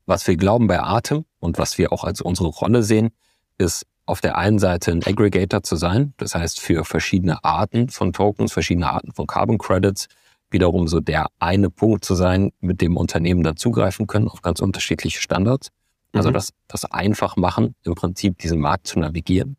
[0.05, 3.11] Was wir glauben bei Atem und was wir auch als unsere Rolle sehen,
[3.57, 8.13] ist auf der einen Seite ein Aggregator zu sein, das heißt für verschiedene Arten von
[8.13, 10.07] Tokens, verschiedene Arten von Carbon Credits,
[10.51, 14.61] wiederum so der eine Punkt zu sein, mit dem Unternehmen dann zugreifen können auf ganz
[14.61, 15.71] unterschiedliche Standards.
[16.13, 16.35] Also mhm.
[16.35, 19.57] das, das einfach machen, im Prinzip diesen Markt zu navigieren.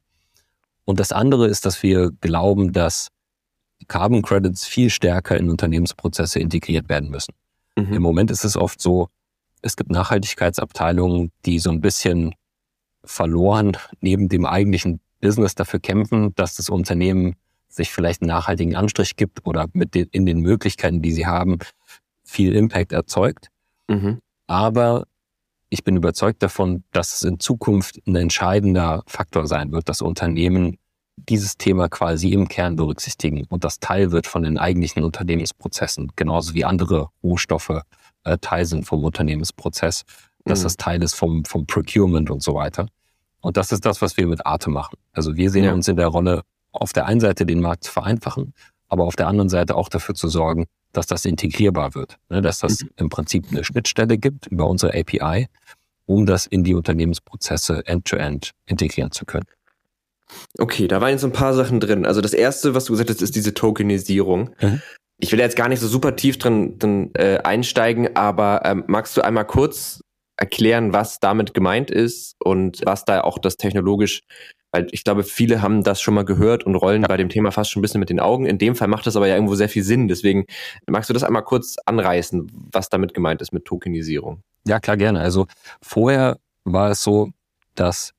[0.85, 3.07] Und das andere ist, dass wir glauben, dass
[3.87, 7.33] Carbon Credits viel stärker in Unternehmensprozesse integriert werden müssen.
[7.75, 7.91] Mhm.
[7.91, 9.07] Im Moment ist es oft so,
[9.63, 12.35] es gibt Nachhaltigkeitsabteilungen, die so ein bisschen
[13.05, 17.35] verloren neben dem eigentlichen Business dafür kämpfen, dass das Unternehmen
[17.69, 21.57] sich vielleicht einen nachhaltigen Anstrich gibt oder mit den, in den Möglichkeiten, die sie haben,
[22.23, 23.47] viel Impact erzeugt.
[23.87, 24.19] Mhm.
[24.47, 25.05] Aber
[25.69, 30.77] ich bin überzeugt davon, dass es in Zukunft ein entscheidender Faktor sein wird, dass Unternehmen
[31.17, 36.53] dieses Thema quasi im Kern berücksichtigen und das Teil wird von den eigentlichen Unternehmensprozessen, genauso
[36.53, 37.81] wie andere Rohstoffe
[38.23, 40.03] äh, Teil sind vom Unternehmensprozess,
[40.45, 40.63] dass mhm.
[40.63, 42.88] das Teil ist vom, vom Procurement und so weiter.
[43.41, 44.97] Und das ist das, was wir mit Arte machen.
[45.12, 45.73] Also wir sehen ja.
[45.73, 48.53] uns in der Rolle, auf der einen Seite den Markt zu vereinfachen,
[48.88, 52.41] aber auf der anderen Seite auch dafür zu sorgen, dass das integrierbar wird, ne?
[52.41, 52.89] dass das mhm.
[52.97, 55.47] im Prinzip eine Schnittstelle gibt über unsere API,
[56.06, 59.45] um das in die Unternehmensprozesse end-to-end -end integrieren zu können.
[60.58, 62.06] Okay, da waren jetzt ein paar Sachen drin.
[62.06, 64.51] Also das erste, was du gesagt hast, ist diese Tokenisierung.
[64.62, 64.82] Mhm.
[65.19, 69.15] Ich will jetzt gar nicht so super tief drin, drin äh, einsteigen, aber ähm, magst
[69.15, 70.02] du einmal kurz
[70.38, 74.22] erklären, was damit gemeint ist und was da auch das technologisch,
[74.72, 77.69] weil ich glaube, viele haben das schon mal gehört und rollen bei dem Thema fast
[77.69, 78.48] schon ein bisschen mit den Augen.
[78.48, 80.08] In dem Fall macht das aber ja irgendwo sehr viel Sinn.
[80.08, 80.46] Deswegen
[80.88, 84.41] magst du das einmal kurz anreißen, was damit gemeint ist mit Tokenisierung?
[84.65, 85.19] Ja, klar, gerne.
[85.19, 85.46] Also
[85.82, 87.30] vorher war es so,
[87.76, 88.13] dass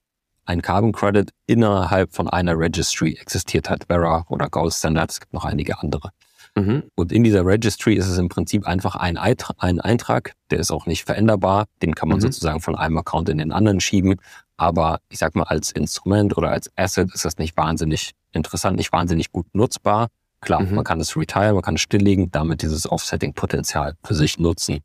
[0.45, 5.33] ein Carbon Credit innerhalb von einer Registry existiert hat, Vera oder Gold Standard, es gibt
[5.33, 6.11] noch einige andere.
[6.57, 6.85] Mhm.
[6.95, 11.05] Und in dieser Registry ist es im Prinzip einfach ein, Eintrag, der ist auch nicht
[11.05, 12.23] veränderbar, den kann man mhm.
[12.23, 14.21] sozusagen von einem Account in den anderen schieben,
[14.57, 18.93] aber ich sag mal, als Instrument oder als Asset ist das nicht wahnsinnig interessant, nicht
[18.93, 20.09] wahnsinnig gut nutzbar.
[20.41, 20.77] Klar, mhm.
[20.77, 24.79] man kann es retire, man kann es stilllegen, damit dieses Offsetting-Potenzial für sich nutzen.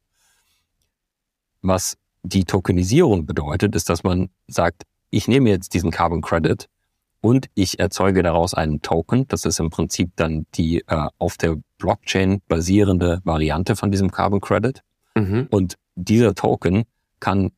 [1.61, 6.67] Was die Tokenisierung bedeutet, ist, dass man sagt, ich nehme jetzt diesen Carbon Credit
[7.21, 9.27] und ich erzeuge daraus einen Token.
[9.27, 14.41] Das ist im Prinzip dann die äh, auf der Blockchain basierende Variante von diesem Carbon
[14.41, 14.81] Credit.
[15.15, 15.47] Mhm.
[15.49, 16.83] Und dieser Token
[17.19, 17.51] kann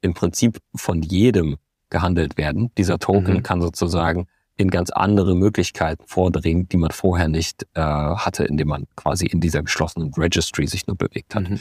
[0.00, 1.56] im Prinzip von jedem
[1.90, 2.70] gehandelt werden.
[2.78, 3.42] Dieser Token mhm.
[3.42, 8.86] kann sozusagen in ganz andere Möglichkeiten vordringen, die man vorher nicht äh, hatte, indem man
[8.94, 11.48] quasi in dieser geschlossenen Registry sich nur bewegt hat.
[11.48, 11.60] Mhm.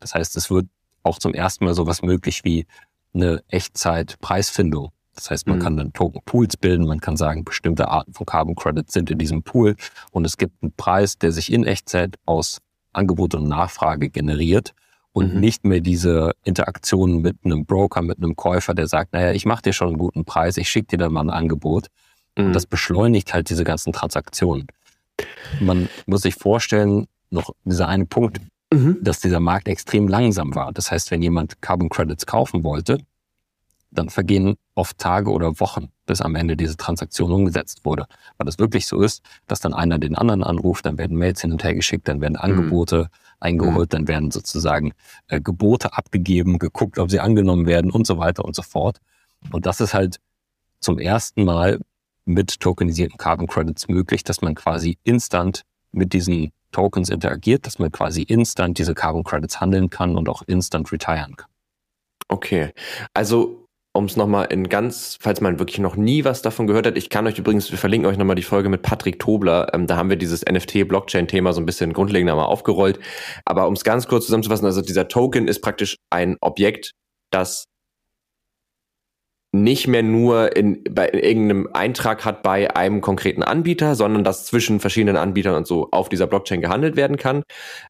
[0.00, 0.66] Das heißt, es wird
[1.02, 2.66] auch zum ersten Mal sowas möglich wie
[3.14, 4.90] eine Echtzeit-Preisfindung.
[5.18, 5.62] Das heißt, man mhm.
[5.62, 9.42] kann dann Token-Pools bilden, man kann sagen, bestimmte Arten von Carbon Credits sind in diesem
[9.42, 9.74] Pool
[10.12, 12.60] und es gibt einen Preis, der sich in Echtzeit aus
[12.92, 14.74] Angebot und Nachfrage generiert
[15.12, 15.40] und mhm.
[15.40, 19.62] nicht mehr diese Interaktion mit einem Broker, mit einem Käufer, der sagt, naja, ich mache
[19.62, 21.88] dir schon einen guten Preis, ich schicke dir dann mal ein Angebot.
[22.36, 22.46] Mhm.
[22.46, 24.68] Und das beschleunigt halt diese ganzen Transaktionen.
[25.58, 28.40] Man muss sich vorstellen, noch dieser eine Punkt,
[28.72, 28.98] mhm.
[29.02, 30.72] dass dieser Markt extrem langsam war.
[30.72, 32.98] Das heißt, wenn jemand Carbon Credits kaufen wollte,
[33.90, 38.06] dann vergehen oft Tage oder Wochen, bis am Ende diese Transaktion umgesetzt wurde.
[38.36, 41.52] Weil das wirklich so ist, dass dann einer den anderen anruft, dann werden Mails hin
[41.52, 42.40] und her geschickt, dann werden mhm.
[42.40, 43.08] Angebote mhm.
[43.40, 44.92] eingeholt, dann werden sozusagen
[45.28, 48.98] äh, Gebote abgegeben, geguckt, ob sie angenommen werden und so weiter und so fort.
[49.52, 50.18] Und das ist halt
[50.80, 51.80] zum ersten Mal
[52.24, 57.90] mit tokenisierten Carbon Credits möglich, dass man quasi instant mit diesen Tokens interagiert, dass man
[57.90, 61.48] quasi instant diese Carbon Credits handeln kann und auch instant retiren kann.
[62.28, 62.74] Okay,
[63.14, 66.96] also um es nochmal in ganz, falls man wirklich noch nie was davon gehört hat,
[66.96, 69.96] ich kann euch übrigens, wir verlinken euch nochmal die Folge mit Patrick Tobler, ähm, da
[69.96, 73.00] haben wir dieses NFT-Blockchain-Thema so ein bisschen grundlegender mal aufgerollt.
[73.44, 76.92] Aber um es ganz kurz zusammenzufassen, also dieser Token ist praktisch ein Objekt,
[77.30, 77.66] das
[79.52, 84.44] nicht mehr nur in, bei in irgendeinem Eintrag hat bei einem konkreten Anbieter, sondern dass
[84.44, 87.44] zwischen verschiedenen Anbietern und so auf dieser Blockchain gehandelt werden kann.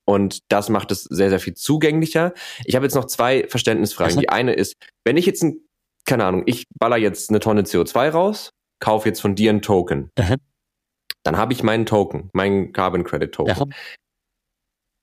[0.04, 2.32] Und das macht es sehr, sehr viel zugänglicher.
[2.64, 4.20] Ich habe jetzt noch zwei Verständnisfragen.
[4.20, 5.60] Die eine ist, wenn ich jetzt ein,
[6.08, 10.10] keine Ahnung, ich baller jetzt eine Tonne CO2 raus, kaufe jetzt von dir einen Token.
[10.18, 10.36] Mhm.
[11.22, 13.68] Dann habe ich meinen Token, meinen Carbon Credit Token.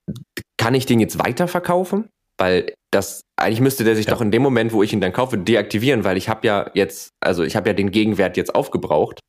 [0.06, 0.14] Mhm.
[0.56, 2.08] Kann ich den jetzt weiterverkaufen?
[2.38, 4.12] Weil das, eigentlich müsste der sich ja.
[4.12, 7.10] doch in dem Moment, wo ich ihn dann kaufe, deaktivieren, weil ich habe ja jetzt,
[7.20, 9.20] also ich habe ja den Gegenwert jetzt aufgebraucht.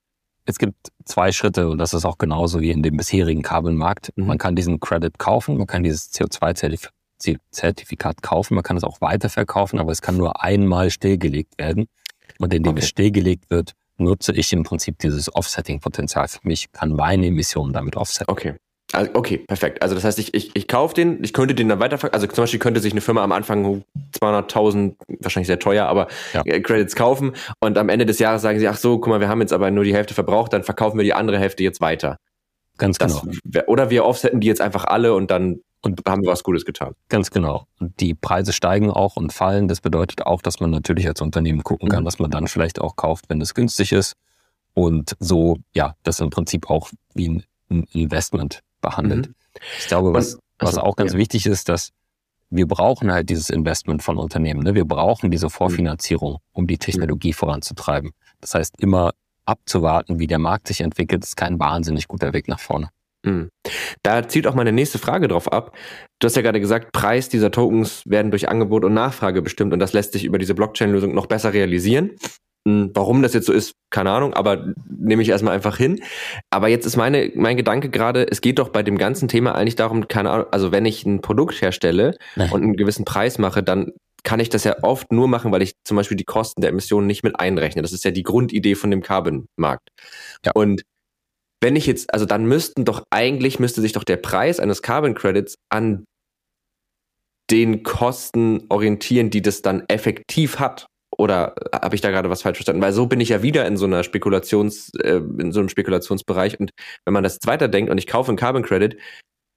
[0.45, 4.11] Es gibt zwei Schritte und das ist auch genauso wie in dem bisherigen Kabelmarkt.
[4.15, 4.25] Mhm.
[4.25, 6.96] Man kann diesen Credit kaufen, man kann dieses CO2-Zertifikat
[8.21, 11.87] kaufen, man kann es auch weiterverkaufen, aber es kann nur einmal stillgelegt werden.
[12.39, 12.81] Und indem okay.
[12.81, 17.95] es stillgelegt wird, nutze ich im Prinzip dieses Offsetting-Potenzial für mich, kann meine Emissionen damit
[17.95, 18.31] offsetten.
[18.31, 18.55] Okay.
[18.93, 19.81] Also, okay, perfekt.
[19.81, 22.13] Also das heißt, ich, ich, ich kaufe den, ich könnte den dann weiterverkaufen.
[22.13, 23.83] Also zum Beispiel könnte sich eine Firma am Anfang
[24.21, 26.41] 200.000, wahrscheinlich sehr teuer, aber ja.
[26.45, 29.27] Äh, Credits kaufen und am Ende des Jahres sagen sie, ach so, guck mal, wir
[29.27, 32.17] haben jetzt aber nur die Hälfte verbraucht, dann verkaufen wir die andere Hälfte jetzt weiter.
[32.77, 33.23] Ganz genau.
[33.43, 36.65] Das, oder wir offsetten die jetzt einfach alle und dann und haben wir was Gutes
[36.65, 36.93] getan.
[37.09, 37.67] Ganz genau.
[37.79, 39.67] Und die Preise steigen auch und fallen.
[39.67, 42.05] Das bedeutet auch, dass man natürlich als Unternehmen gucken kann, mhm.
[42.05, 44.15] dass man dann vielleicht auch kauft, wenn es günstig ist.
[44.73, 49.27] Und so, ja, das im Prinzip auch wie ein Investment behandelt.
[49.27, 49.35] Mhm.
[49.79, 51.19] Ich glaube, was, was auch ganz ja.
[51.19, 51.91] wichtig ist, dass
[52.49, 54.61] wir brauchen halt dieses Investment von Unternehmen.
[54.61, 54.73] Ne?
[54.73, 57.33] Wir brauchen diese Vorfinanzierung, um die Technologie mhm.
[57.33, 58.11] voranzutreiben.
[58.39, 59.11] Das heißt, immer
[59.45, 62.89] abzuwarten, wie der Markt sich entwickelt, ist kein wahnsinnig guter Weg nach vorne.
[63.27, 63.49] Mhm.
[64.03, 65.75] Da zielt auch meine nächste Frage drauf ab.
[66.19, 69.79] Du hast ja gerade gesagt, Preis dieser Tokens werden durch Angebot und Nachfrage bestimmt und
[69.79, 72.11] das lässt sich über diese Blockchain-Lösung noch besser realisieren.
[72.67, 76.01] Hm, warum das jetzt so ist, keine Ahnung, aber nehme ich erstmal einfach hin.
[76.49, 79.75] Aber jetzt ist meine, mein Gedanke gerade, es geht doch bei dem ganzen Thema eigentlich
[79.75, 82.51] darum, keine Ahnung, also wenn ich ein Produkt herstelle Nein.
[82.51, 83.91] und einen gewissen Preis mache, dann
[84.23, 87.07] kann ich das ja oft nur machen, weil ich zum Beispiel die Kosten der Emissionen
[87.07, 87.81] nicht mit einrechne.
[87.81, 89.89] Das ist ja die Grundidee von dem Carbon-Markt.
[90.45, 90.51] Ja.
[90.53, 90.81] Und
[91.61, 95.15] wenn ich jetzt, also dann müssten doch eigentlich, müsste sich doch der Preis eines Carbon
[95.15, 96.05] Credits an
[97.49, 100.85] den Kosten orientieren, die das dann effektiv hat.
[101.17, 102.81] Oder habe ich da gerade was falsch verstanden?
[102.81, 106.59] Weil so bin ich ja wieder in so einer Spekulations, äh, in so einem Spekulationsbereich.
[106.59, 106.71] Und
[107.05, 108.97] wenn man das jetzt weiterdenkt und ich kaufe einen Carbon Credit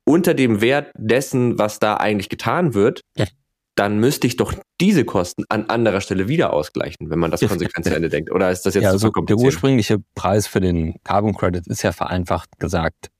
[0.08, 3.26] unter dem Wert dessen, was da eigentlich getan wird, ja.
[3.74, 7.86] Dann müsste ich doch diese Kosten an anderer Stelle wieder ausgleichen, wenn man das konsequent
[7.86, 8.30] zu Ende denkt.
[8.30, 11.92] Oder ist das jetzt ja, also Der ursprüngliche Preis für den Carbon Credit ist ja
[11.92, 13.10] vereinfacht gesagt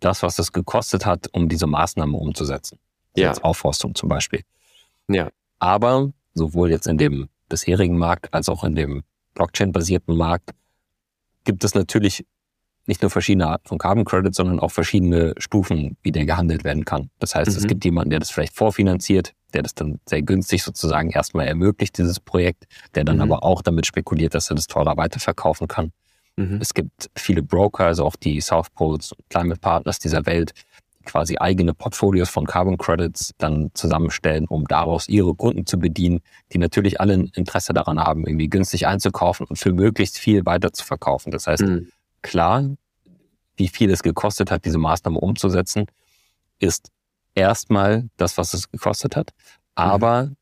[0.00, 2.78] das, was es gekostet hat, um diese Maßnahme umzusetzen.
[3.16, 3.30] Ja.
[3.30, 4.42] Als Aufforstung zum Beispiel.
[5.08, 5.30] Ja.
[5.58, 9.02] Aber sowohl jetzt in dem bisherigen Markt als auch in dem
[9.34, 10.50] Blockchain-basierten Markt
[11.44, 12.24] gibt es natürlich
[12.86, 16.84] nicht nur verschiedene Arten von Carbon Credits, sondern auch verschiedene Stufen, wie der gehandelt werden
[16.84, 17.10] kann.
[17.18, 17.56] Das heißt, mhm.
[17.56, 21.98] es gibt jemanden, der das vielleicht vorfinanziert, der das dann sehr günstig sozusagen erstmal ermöglicht,
[21.98, 23.22] dieses Projekt, der dann mhm.
[23.22, 25.92] aber auch damit spekuliert, dass er das teurer weiterverkaufen kann.
[26.36, 26.58] Mhm.
[26.60, 30.52] Es gibt viele Broker, also auch die South Poles und Climate Partners dieser Welt,
[31.04, 36.20] quasi eigene Portfolios von Carbon Credits dann zusammenstellen, um daraus ihre Kunden zu bedienen,
[36.52, 40.72] die natürlich alle ein Interesse daran haben, irgendwie günstig einzukaufen und für möglichst viel weiter
[40.72, 41.30] zu verkaufen.
[41.30, 41.88] Das heißt, mhm.
[42.22, 42.68] klar,
[43.56, 45.86] wie viel es gekostet hat, diese Maßnahme umzusetzen,
[46.58, 46.90] ist
[47.34, 49.30] erstmal das, was es gekostet hat.
[49.74, 50.36] Aber mhm.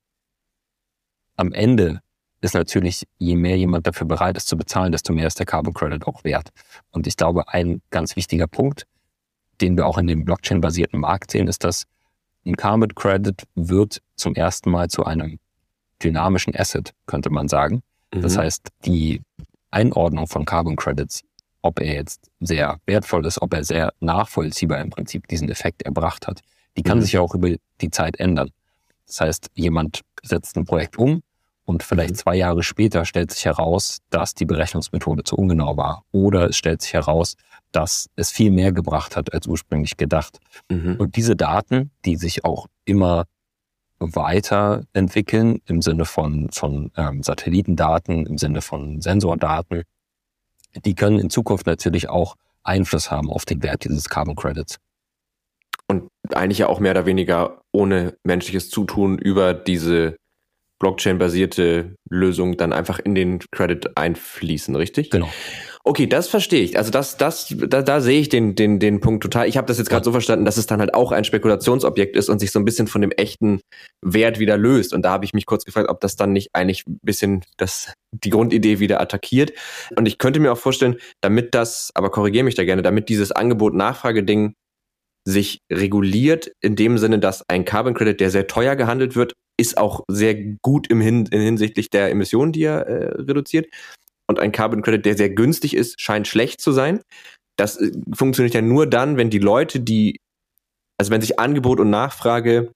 [1.37, 2.01] am Ende
[2.41, 5.75] ist natürlich, je mehr jemand dafür bereit ist zu bezahlen, desto mehr ist der Carbon
[5.75, 6.51] Credit auch wert.
[6.91, 8.87] Und ich glaube, ein ganz wichtiger Punkt,
[9.61, 11.85] den wir auch in dem Blockchain-basierten Markt sehen, ist, dass
[12.47, 15.39] ein Carbon Credit wird zum ersten Mal zu einem
[16.03, 17.83] dynamischen Asset, könnte man sagen.
[18.15, 18.23] Mhm.
[18.23, 19.21] Das heißt, die
[19.71, 21.23] Einordnung von Carbon Credits,
[21.63, 26.27] ob er jetzt sehr wertvoll ist, ob er sehr nachvollziehbar im Prinzip diesen Effekt erbracht
[26.29, 26.41] hat,
[26.77, 27.03] die kann mhm.
[27.03, 28.51] sich ja auch über die Zeit ändern.
[29.07, 31.23] Das heißt, jemand setzt ein Projekt um
[31.65, 32.17] Und vielleicht mhm.
[32.17, 36.05] zwei Jahre später stellt sich heraus, dass die Berechnungsmethode zu ungenau war.
[36.13, 37.37] Oder es stellt sich heraus,
[37.73, 40.39] dass es viel mehr gebracht hat als ursprünglich gedacht.
[40.71, 40.97] Mhm.
[40.99, 43.25] Und diese Daten, die sich auch immer
[43.99, 49.83] weiterentwickeln im Sinne von, von ähm, Satellitendaten, im Sinne von Sensordaten,
[50.85, 54.79] die können in Zukunft natürlich auch Einfluss haben auf den Wert dieses Carbon Credits.
[55.91, 60.17] Und eigentlich ja auch mehr oder weniger ohne menschliches Zutun über diese
[60.79, 65.11] Blockchain-basierte Lösung dann einfach in den Credit einfließen, richtig?
[65.11, 65.29] Genau.
[65.85, 66.77] Okay, das verstehe ich.
[66.77, 69.49] Also das, das, da, da sehe ich den, den, den Punkt total.
[69.49, 72.29] Ich habe das jetzt gerade so verstanden, dass es dann halt auch ein Spekulationsobjekt ist
[72.29, 73.61] und sich so ein bisschen von dem echten
[74.03, 74.93] Wert wieder löst.
[74.93, 77.95] Und da habe ich mich kurz gefragt, ob das dann nicht eigentlich ein bisschen das,
[78.13, 79.53] die Grundidee wieder attackiert.
[79.97, 83.33] Und ich könnte mir auch vorstellen, damit das, aber korrigiere mich da gerne, damit dieses
[83.33, 84.55] Angebot-Nachfrage-Ding
[85.29, 89.77] sich reguliert, in dem Sinne, dass ein Carbon Credit, der sehr teuer gehandelt wird, ist
[89.77, 93.67] auch sehr gut im Hin in hinsichtlich der Emissionen, die er äh, reduziert.
[94.27, 97.03] Und ein Carbon Credit, der sehr günstig ist, scheint schlecht zu sein.
[97.57, 100.19] Das äh, funktioniert ja nur dann, wenn die Leute, die,
[100.99, 102.73] also wenn sich Angebot und Nachfrage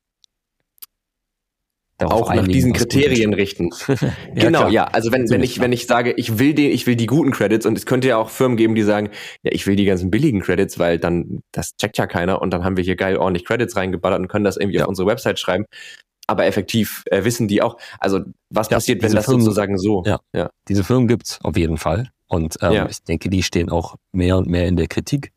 [2.07, 3.71] auch nach diesen Kriterien richten.
[3.89, 3.97] ja,
[4.35, 4.71] genau, klar.
[4.71, 4.85] ja.
[4.85, 7.67] Also wenn, wenn ich, wenn ich sage, ich will den, ich will die guten Credits
[7.67, 9.11] und es könnte ja auch Firmen geben, die sagen,
[9.43, 12.65] ja, ich will die ganzen billigen Credits, weil dann, das checkt ja keiner und dann
[12.65, 14.85] haben wir hier geil ordentlich Credits reingeballert und können das irgendwie ja.
[14.85, 15.67] auf unsere Website schreiben
[16.27, 20.03] aber effektiv äh, wissen die auch, also was ja, passiert, wenn das Firmen, sozusagen so.
[20.07, 20.51] Ja, ja.
[20.69, 22.11] Diese Firmen gibt's auf jeden Fall.
[22.27, 22.89] Und ähm, ja.
[22.89, 25.33] ich denke, die stehen auch mehr und mehr in der Kritik.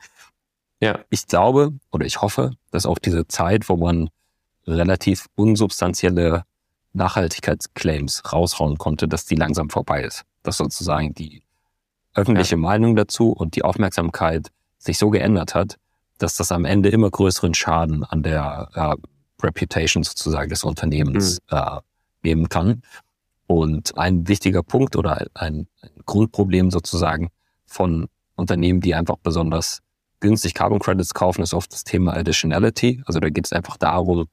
[0.80, 1.00] Ja.
[1.10, 4.10] Ich glaube oder ich hoffe, dass auch diese Zeit, wo man
[4.68, 6.44] relativ unsubstanzielle
[6.96, 10.24] Nachhaltigkeitsclaims raushauen konnte, dass die langsam vorbei ist.
[10.44, 11.44] Dass sozusagen die
[12.14, 12.62] öffentliche ja.
[12.62, 15.78] Meinung dazu und die Aufmerksamkeit sich so geändert hat,
[16.18, 21.58] dass das am Ende immer größeren Schaden an der äh, Reputation sozusagen des Unternehmens mhm.
[21.58, 21.80] äh,
[22.24, 22.82] nehmen kann.
[23.48, 27.30] Und ein wichtiger Punkt oder ein, ein Grundproblem sozusagen
[27.66, 29.82] von Unternehmen, die einfach besonders
[30.20, 33.04] günstig Carbon Credits kaufen, ist oft das Thema Additionality.
[33.06, 34.26] Also da geht es einfach darum,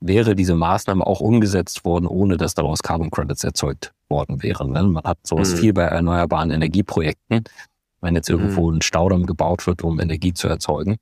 [0.00, 4.72] wäre diese Maßnahme auch umgesetzt worden, ohne dass daraus Carbon Credits erzeugt worden wären.
[4.72, 4.82] Ne?
[4.82, 5.56] Man hat sowas mhm.
[5.58, 7.44] viel bei erneuerbaren Energieprojekten.
[8.00, 8.78] Wenn jetzt irgendwo mhm.
[8.78, 10.96] ein Staudamm gebaut wird, um Energie zu erzeugen,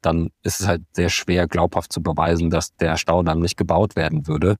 [0.00, 4.26] dann ist es halt sehr schwer glaubhaft zu beweisen, dass der Staudamm nicht gebaut werden
[4.26, 4.56] würde,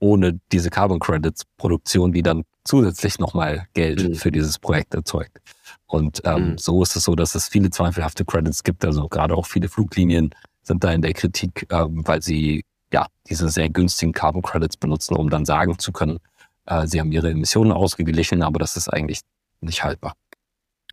[0.00, 4.14] ohne diese Carbon Credits Produktion, die dann zusätzlich nochmal Geld mhm.
[4.14, 5.38] für dieses Projekt erzeugt.
[5.86, 6.58] Und ähm, mhm.
[6.58, 8.84] so ist es so, dass es viele zweifelhafte Credits gibt.
[8.84, 10.30] Also gerade auch viele Fluglinien
[10.62, 15.16] sind da in der Kritik, ähm, weil sie ja diese sehr günstigen Carbon Credits benutzen,
[15.16, 16.18] um dann sagen zu können,
[16.66, 19.20] äh, sie haben ihre Emissionen ausgeglichen, aber das ist eigentlich
[19.60, 20.14] nicht haltbar.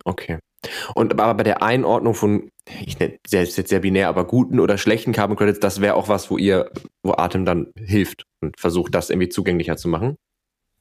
[0.04, 0.40] Okay.
[0.96, 2.50] Und aber bei der Einordnung von,
[2.84, 6.10] ich nenne selbst jetzt sehr binär, aber guten oder schlechten Carbon Credits, das wäre auch
[6.10, 6.72] was, wo ihr,
[7.04, 10.16] wo Atem dann hilft und versucht, das irgendwie zugänglicher zu machen.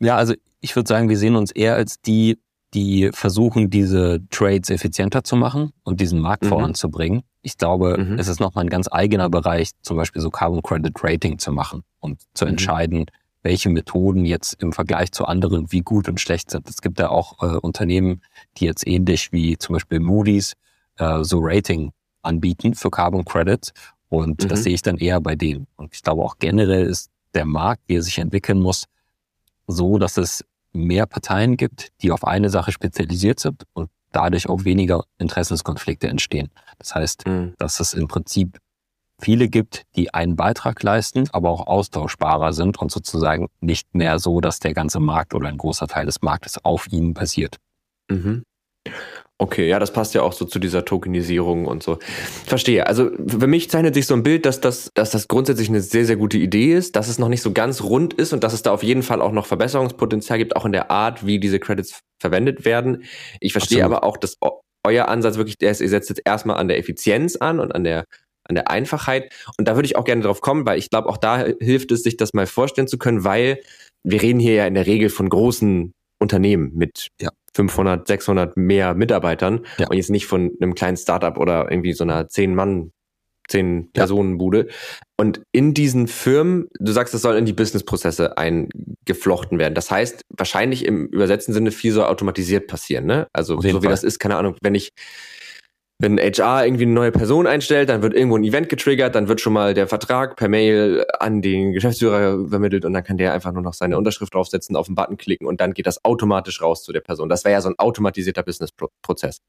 [0.00, 2.38] Ja, also ich würde sagen, wir sehen uns eher als die,
[2.74, 6.48] die versuchen, diese Trades effizienter zu machen und diesen Markt mhm.
[6.48, 7.22] voranzubringen.
[7.42, 8.18] Ich glaube, mhm.
[8.18, 11.82] es ist nochmal ein ganz eigener Bereich, zum Beispiel so Carbon Credit Rating zu machen
[12.00, 12.52] und zu mhm.
[12.52, 13.06] entscheiden,
[13.42, 16.68] welche Methoden jetzt im Vergleich zu anderen wie gut und schlecht sind.
[16.68, 18.22] Es gibt ja auch äh, Unternehmen,
[18.56, 20.54] die jetzt ähnlich wie zum Beispiel Moody's
[20.96, 23.72] äh, so Rating anbieten für Carbon Credits.
[24.08, 24.48] Und mhm.
[24.48, 25.66] das sehe ich dann eher bei denen.
[25.76, 28.86] Und ich glaube auch generell ist der Markt, wie er sich entwickeln muss,
[29.66, 34.64] so, dass es mehr Parteien gibt, die auf eine Sache spezialisiert sind und dadurch auch
[34.64, 36.50] weniger Interessenskonflikte entstehen.
[36.78, 37.54] Das heißt, mhm.
[37.58, 38.58] dass es im Prinzip
[39.20, 44.40] viele gibt, die einen Beitrag leisten, aber auch austauschbarer sind und sozusagen nicht mehr so,
[44.40, 47.56] dass der ganze Markt oder ein großer Teil des Marktes auf ihnen basiert.
[48.10, 48.44] Mhm.
[49.38, 51.98] Okay, ja, das passt ja auch so zu dieser Tokenisierung und so.
[52.46, 52.86] Verstehe.
[52.86, 56.06] Also für mich zeichnet sich so ein Bild, dass das, dass das grundsätzlich eine sehr,
[56.06, 58.62] sehr gute Idee ist, dass es noch nicht so ganz rund ist und dass es
[58.62, 61.98] da auf jeden Fall auch noch Verbesserungspotenzial gibt, auch in der Art, wie diese Credits
[62.20, 63.02] verwendet werden.
[63.40, 63.96] Ich verstehe Absolut.
[63.96, 64.36] aber auch, dass
[64.84, 67.82] euer Ansatz wirklich der ist, ihr setzt jetzt erstmal an der Effizienz an und an
[67.82, 68.04] der
[68.46, 69.32] an der Einfachheit.
[69.58, 72.02] Und da würde ich auch gerne drauf kommen, weil ich glaube, auch da hilft es,
[72.02, 73.60] sich das mal vorstellen zu können, weil
[74.04, 77.30] wir reden hier ja in der Regel von großen Unternehmen mit ja.
[77.54, 79.88] 500, 600 mehr Mitarbeitern ja.
[79.88, 82.92] und jetzt nicht von einem kleinen Startup oder irgendwie so einer 10 Mann,
[83.48, 84.68] 10 Personen Bude.
[85.16, 89.74] Und in diesen Firmen, du sagst, das soll in die Businessprozesse eingeflochten werden.
[89.74, 93.28] Das heißt, wahrscheinlich im übersetzten Sinne viel so automatisiert passieren, ne?
[93.32, 93.82] Also so wie Fall.
[93.82, 94.92] das ist, keine Ahnung, wenn ich
[95.98, 99.40] wenn HR irgendwie eine neue Person einstellt, dann wird irgendwo ein Event getriggert, dann wird
[99.40, 103.52] schon mal der Vertrag per Mail an den Geschäftsführer übermittelt und dann kann der einfach
[103.52, 106.82] nur noch seine Unterschrift draufsetzen, auf den Button klicken und dann geht das automatisch raus
[106.82, 107.28] zu der Person.
[107.28, 109.40] Das wäre ja so ein automatisierter Business-Prozess.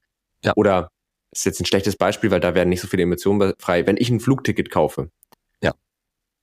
[0.44, 0.52] Ja.
[0.54, 0.90] Oder
[1.32, 3.86] ist jetzt ein schlechtes Beispiel, weil da werden nicht so viele Emotionen frei.
[3.86, 5.10] Wenn ich ein Flugticket kaufe,
[5.62, 5.74] ja.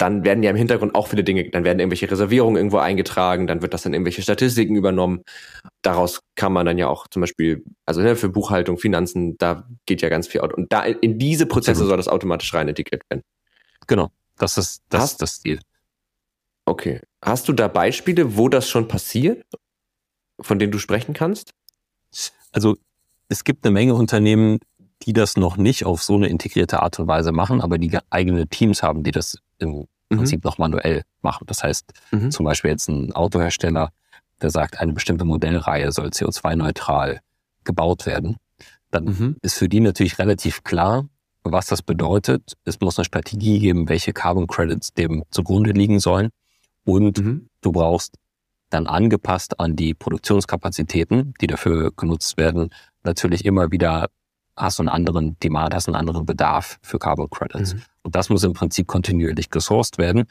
[0.03, 3.61] Dann werden ja im Hintergrund auch viele Dinge, dann werden irgendwelche Reservierungen irgendwo eingetragen, dann
[3.61, 5.23] wird das in irgendwelche Statistiken übernommen.
[5.81, 10.01] Daraus kann man dann ja auch zum Beispiel, also ne, für Buchhaltung, Finanzen, da geht
[10.01, 10.41] ja ganz viel.
[10.41, 13.23] Und da in diese Prozesse soll das automatisch rein integriert werden.
[13.87, 15.61] Genau, das ist das, Hast, das Ziel.
[16.65, 16.99] Okay.
[17.21, 19.45] Hast du da Beispiele, wo das schon passiert,
[20.37, 21.53] von denen du sprechen kannst?
[22.51, 22.75] Also
[23.29, 24.59] es gibt eine Menge Unternehmen,
[25.03, 28.49] die das noch nicht auf so eine integrierte Art und Weise machen, aber die eigene
[28.49, 30.17] Teams haben, die das im mhm.
[30.17, 31.45] Prinzip noch manuell machen.
[31.47, 32.31] Das heißt, mhm.
[32.31, 33.91] zum Beispiel jetzt ein Autohersteller,
[34.41, 37.21] der sagt, eine bestimmte Modellreihe soll CO2-neutral
[37.63, 38.37] gebaut werden.
[38.91, 39.35] Dann mhm.
[39.41, 41.07] ist für die natürlich relativ klar,
[41.43, 42.53] was das bedeutet.
[42.63, 46.29] Es muss eine Strategie geben, welche Carbon Credits dem zugrunde liegen sollen.
[46.85, 47.49] Und mhm.
[47.61, 48.15] du brauchst
[48.69, 52.69] dann angepasst an die Produktionskapazitäten, die dafür genutzt werden,
[53.03, 54.09] natürlich immer wieder
[54.55, 57.73] hast du einen anderen Demand, hast einen anderen Bedarf für Carbon Credits.
[57.73, 57.81] Mhm.
[58.03, 60.25] Und das muss im Prinzip kontinuierlich gesourced werden.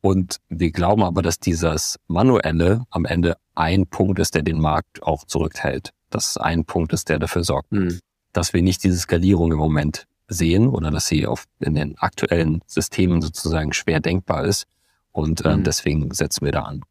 [0.00, 5.02] Und wir glauben aber, dass dieses Manuelle am Ende ein Punkt ist, der den Markt
[5.02, 5.92] auch zurückhält.
[6.10, 7.98] Das ist ein Punkt ist, der dafür sorgt, mhm.
[8.32, 12.62] dass wir nicht diese Skalierung im Moment sehen oder dass sie auf, in den aktuellen
[12.66, 14.66] Systemen sozusagen schwer denkbar ist.
[15.10, 15.64] Und äh, mhm.
[15.64, 16.82] deswegen setzen wir da an.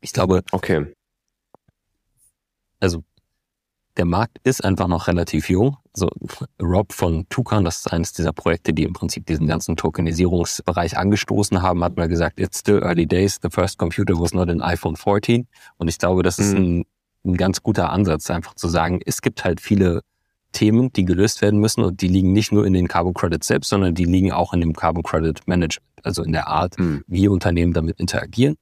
[0.00, 0.92] Ich glaube, okay.
[2.80, 3.04] Also
[3.96, 5.76] der Markt ist einfach noch relativ jung.
[5.94, 6.10] Also
[6.60, 11.62] Rob von Tucan, das ist eines dieser Projekte, die im Prinzip diesen ganzen Tokenisierungsbereich angestoßen
[11.62, 14.96] haben, hat mal gesagt, it's still early days, the first computer was not an iPhone
[14.96, 15.46] 14.
[15.78, 16.58] Und ich glaube, das ist mhm.
[16.58, 16.84] ein,
[17.24, 20.02] ein ganz guter Ansatz, einfach zu sagen, es gibt halt viele
[20.52, 23.70] Themen, die gelöst werden müssen und die liegen nicht nur in den Carbon Credits selbst,
[23.70, 27.02] sondern die liegen auch in dem Carbon Credit Management, also in der Art, mhm.
[27.06, 28.56] wie Unternehmen damit interagieren,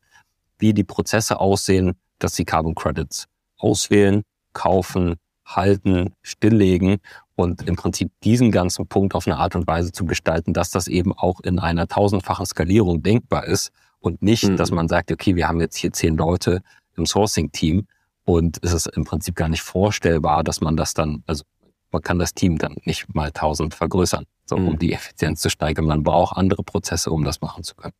[0.58, 3.26] wie die Prozesse aussehen, dass sie Carbon Credits
[3.58, 4.22] auswählen,
[4.52, 6.98] kaufen, halten, stilllegen
[7.36, 10.86] und im Prinzip diesen ganzen Punkt auf eine Art und Weise zu gestalten, dass das
[10.86, 14.56] eben auch in einer tausendfachen Skalierung denkbar ist und nicht, mhm.
[14.56, 16.62] dass man sagt, okay, wir haben jetzt hier zehn Leute
[16.96, 17.86] im Sourcing-Team
[18.24, 21.44] und es ist im Prinzip gar nicht vorstellbar, dass man das dann, also
[21.90, 24.68] man kann das Team dann nicht mal tausend vergrößern, so, mhm.
[24.68, 25.86] um die Effizienz zu steigern.
[25.86, 27.94] Man braucht andere Prozesse, um das machen zu können.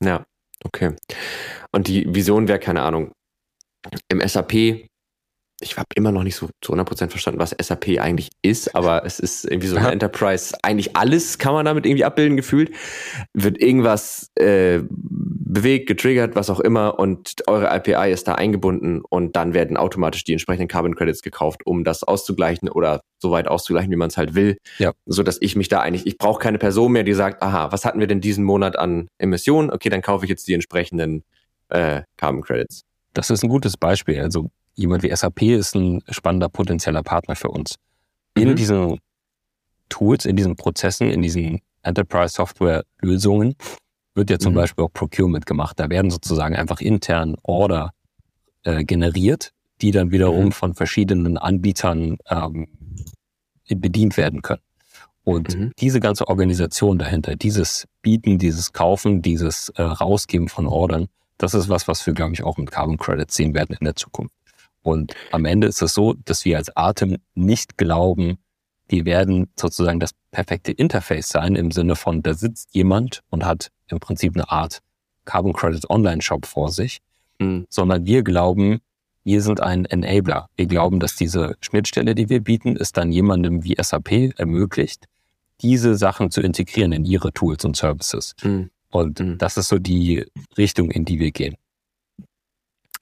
[0.00, 0.24] Ja,
[0.64, 0.94] okay.
[1.72, 3.12] Und die Vision wäre, keine Ahnung,
[4.08, 4.88] im SAP
[5.60, 9.18] ich habe immer noch nicht so zu 100% verstanden, was SAP eigentlich ist, aber es
[9.18, 10.54] ist irgendwie so ein Enterprise.
[10.62, 12.72] Eigentlich alles kann man damit irgendwie abbilden, gefühlt.
[13.32, 19.34] Wird irgendwas äh, bewegt, getriggert, was auch immer und eure API ist da eingebunden und
[19.34, 23.90] dann werden automatisch die entsprechenden Carbon Credits gekauft, um das auszugleichen oder so weit auszugleichen,
[23.90, 24.58] wie man es halt will.
[24.78, 24.92] Ja.
[25.06, 27.86] So dass ich mich da eigentlich, ich brauche keine Person mehr, die sagt, aha, was
[27.86, 29.70] hatten wir denn diesen Monat an Emissionen?
[29.70, 31.24] Okay, dann kaufe ich jetzt die entsprechenden
[31.70, 32.82] äh, Carbon Credits.
[33.14, 34.20] Das ist ein gutes Beispiel.
[34.20, 37.76] Also jemand wie SAP ist ein spannender potenzieller Partner für uns.
[38.34, 38.56] In mhm.
[38.56, 38.98] diesen
[39.88, 43.54] Tools, in diesen Prozessen, in diesen Enterprise Software Lösungen
[44.14, 44.56] wird ja zum mhm.
[44.56, 45.78] Beispiel auch Procurement gemacht.
[45.80, 47.92] Da werden sozusagen einfach intern Order
[48.62, 50.52] äh, generiert, die dann wiederum mhm.
[50.52, 52.68] von verschiedenen Anbietern ähm,
[53.68, 54.62] bedient werden können.
[55.24, 55.72] Und mhm.
[55.78, 61.08] diese ganze Organisation dahinter, dieses Bieten, dieses Kaufen, dieses äh, Rausgeben von Ordern,
[61.38, 63.96] das ist was, was wir, glaube ich, auch mit Carbon Credits sehen werden in der
[63.96, 64.35] Zukunft.
[64.86, 68.38] Und am Ende ist es so, dass wir als Atem nicht glauben,
[68.86, 73.72] wir werden sozusagen das perfekte Interface sein im Sinne von, da sitzt jemand und hat
[73.88, 74.82] im Prinzip eine Art
[75.24, 77.00] Carbon Credit Online Shop vor sich,
[77.40, 77.66] mhm.
[77.68, 78.78] sondern wir glauben,
[79.24, 80.48] wir sind ein Enabler.
[80.54, 85.06] Wir glauben, dass diese Schnittstelle, die wir bieten, es dann jemandem wie SAP ermöglicht,
[85.62, 88.36] diese Sachen zu integrieren in ihre Tools und Services.
[88.44, 88.70] Mhm.
[88.92, 89.38] Und mhm.
[89.38, 90.24] das ist so die
[90.56, 91.56] Richtung, in die wir gehen.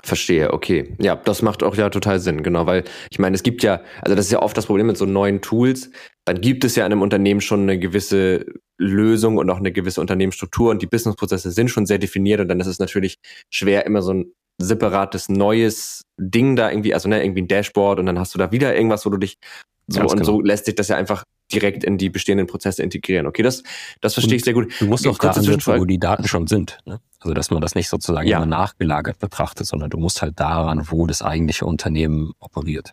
[0.04, 0.94] Verstehe, okay.
[1.00, 4.14] Ja, das macht auch ja total Sinn, genau, weil ich meine, es gibt ja, also
[4.14, 5.90] das ist ja oft das Problem mit so neuen Tools,
[6.26, 8.44] dann gibt es ja in einem Unternehmen schon eine gewisse
[8.78, 12.60] Lösung und auch eine gewisse Unternehmensstruktur und die Businessprozesse sind schon sehr definiert und dann
[12.60, 13.16] ist es natürlich
[13.50, 18.06] schwer, immer so ein separates neues Ding da irgendwie, also ne, irgendwie ein Dashboard und
[18.06, 19.38] dann hast du da wieder irgendwas, wo du dich
[19.86, 20.32] so Ganz und genau.
[20.32, 21.24] so lässt sich das ja einfach
[21.54, 23.26] direkt in die bestehenden Prozesse integrieren.
[23.26, 23.62] Okay, das,
[24.00, 24.72] das verstehe und ich sehr gut.
[24.80, 26.78] Du musst auch da ansetzen, wo die Daten schon sind.
[26.84, 27.00] Ne?
[27.20, 28.36] Also, dass man das nicht sozusagen ja.
[28.36, 32.92] immer nachgelagert betrachtet, sondern du musst halt daran, wo das eigentliche Unternehmen operiert.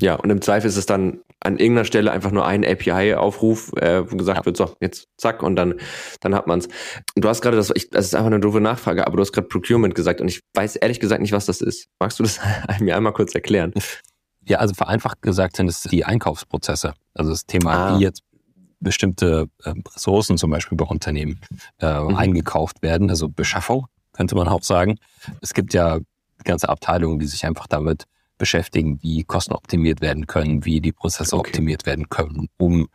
[0.00, 4.10] Ja, und im Zweifel ist es dann an irgendeiner Stelle einfach nur ein API-Aufruf, äh,
[4.10, 4.46] wo gesagt ja.
[4.46, 5.74] wird, so, jetzt zack, und dann,
[6.20, 6.68] dann hat man's.
[7.16, 9.48] Du hast gerade das, ich, das ist einfach eine doofe Nachfrage, aber du hast gerade
[9.48, 11.88] Procurement gesagt und ich weiß ehrlich gesagt nicht, was das ist.
[11.98, 12.40] Magst du das
[12.80, 13.72] mir einmal kurz erklären?
[14.44, 16.94] Ja, also vereinfacht gesagt sind es die Einkaufsprozesse.
[17.14, 17.98] Also das Thema, ah.
[17.98, 18.22] wie jetzt
[18.80, 21.40] bestimmte äh, Ressourcen zum Beispiel bei Unternehmen
[21.80, 22.16] äh, mhm.
[22.16, 24.98] eingekauft werden, also Beschaffung, könnte man auch sagen.
[25.40, 25.98] Es gibt ja
[26.44, 28.04] ganze Abteilungen, die sich einfach damit
[28.38, 31.48] beschäftigen, wie Kosten optimiert werden können, wie die Prozesse okay.
[31.48, 32.88] optimiert werden können, um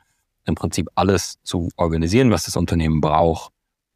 [0.45, 3.51] im Prinzip alles zu organisieren, was das Unternehmen braucht,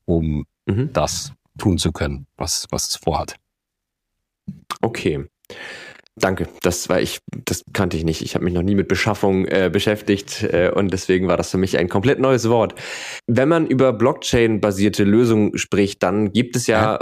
[0.05, 0.93] um mhm.
[0.93, 3.35] das tun zu können, was, was es vorhat.
[4.81, 5.25] Okay.
[6.20, 8.22] Danke, das war ich, das kannte ich nicht.
[8.22, 11.57] Ich habe mich noch nie mit Beschaffung äh, beschäftigt äh, und deswegen war das für
[11.57, 12.76] mich ein komplett neues Wort.
[13.28, 16.99] Wenn man über Blockchain-basierte Lösungen spricht, dann gibt es ja, ja,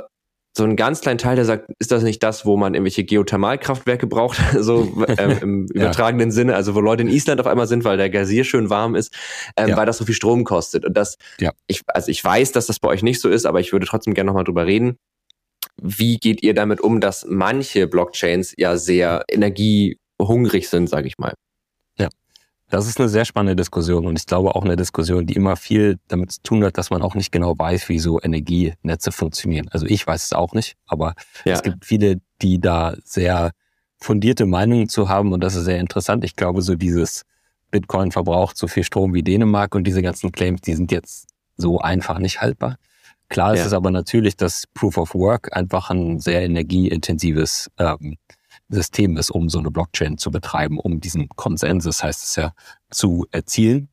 [0.56, 4.08] so einen ganz kleinen Teil, der sagt, ist das nicht das, wo man irgendwelche Geothermalkraftwerke
[4.08, 6.34] braucht, so ähm, im übertragenen ja.
[6.34, 9.14] Sinne, also wo Leute in Island auf einmal sind, weil der Gazier schön warm ist,
[9.56, 9.78] ähm, ja.
[9.78, 10.86] weil das so viel Strom kostet.
[10.86, 11.52] Und das, ja.
[11.68, 14.14] ich, also ich weiß, dass das bei euch nicht so ist, aber ich würde trotzdem
[14.14, 14.98] gerne nochmal drüber reden
[15.82, 21.34] wie geht ihr damit um, dass manche Blockchains ja sehr energiehungrig sind, sage ich mal?
[21.98, 22.10] Ja,
[22.70, 25.98] das ist eine sehr spannende Diskussion und ich glaube auch eine Diskussion, die immer viel
[26.08, 29.70] damit zu tun hat, dass man auch nicht genau weiß, wie so Energienetze funktionieren.
[29.72, 31.14] Also ich weiß es auch nicht, aber
[31.46, 31.54] ja.
[31.54, 33.52] es gibt viele, die da sehr
[34.00, 36.24] fundierte Meinungen zu haben und das ist sehr interessant.
[36.24, 37.24] Ich glaube, so dieses
[37.72, 41.80] Bitcoin verbraucht so viel Strom wie Dänemark und diese ganzen Claims, die sind jetzt so
[41.80, 42.78] einfach nicht haltbar.
[43.30, 43.62] Klar ja.
[43.62, 48.18] ist es aber natürlich, dass Proof of Work einfach ein sehr energieintensives ähm,
[48.70, 52.54] System ist, um so eine Blockchain zu betreiben, um diesen Konsensus, heißt es ja,
[52.90, 53.90] zu erzielen.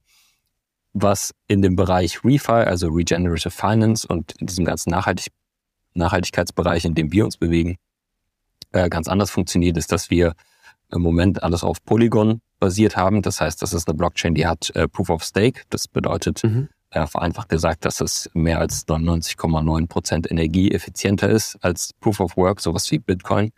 [0.93, 5.33] Was in dem Bereich ReFi, also Regenerative Finance und in diesem ganzen Nachhaltig
[5.97, 7.77] Nachhaltigkeitsbereich, in dem wir uns bewegen,
[8.73, 10.35] äh, ganz anders funktioniert, ist, dass wir
[10.91, 13.23] im Moment alles auf Polygon basiert haben.
[13.23, 15.63] Das heißt, das ist eine Blockchain, die hat äh, Proof of Stake.
[15.71, 16.74] Das bedeutet, mhm ja,
[17.07, 22.91] vereinfacht gesagt, dass es mehr als 99,9 Prozent energieeffizienter ist als Proof of Work, sowas
[22.91, 23.51] wie Bitcoin.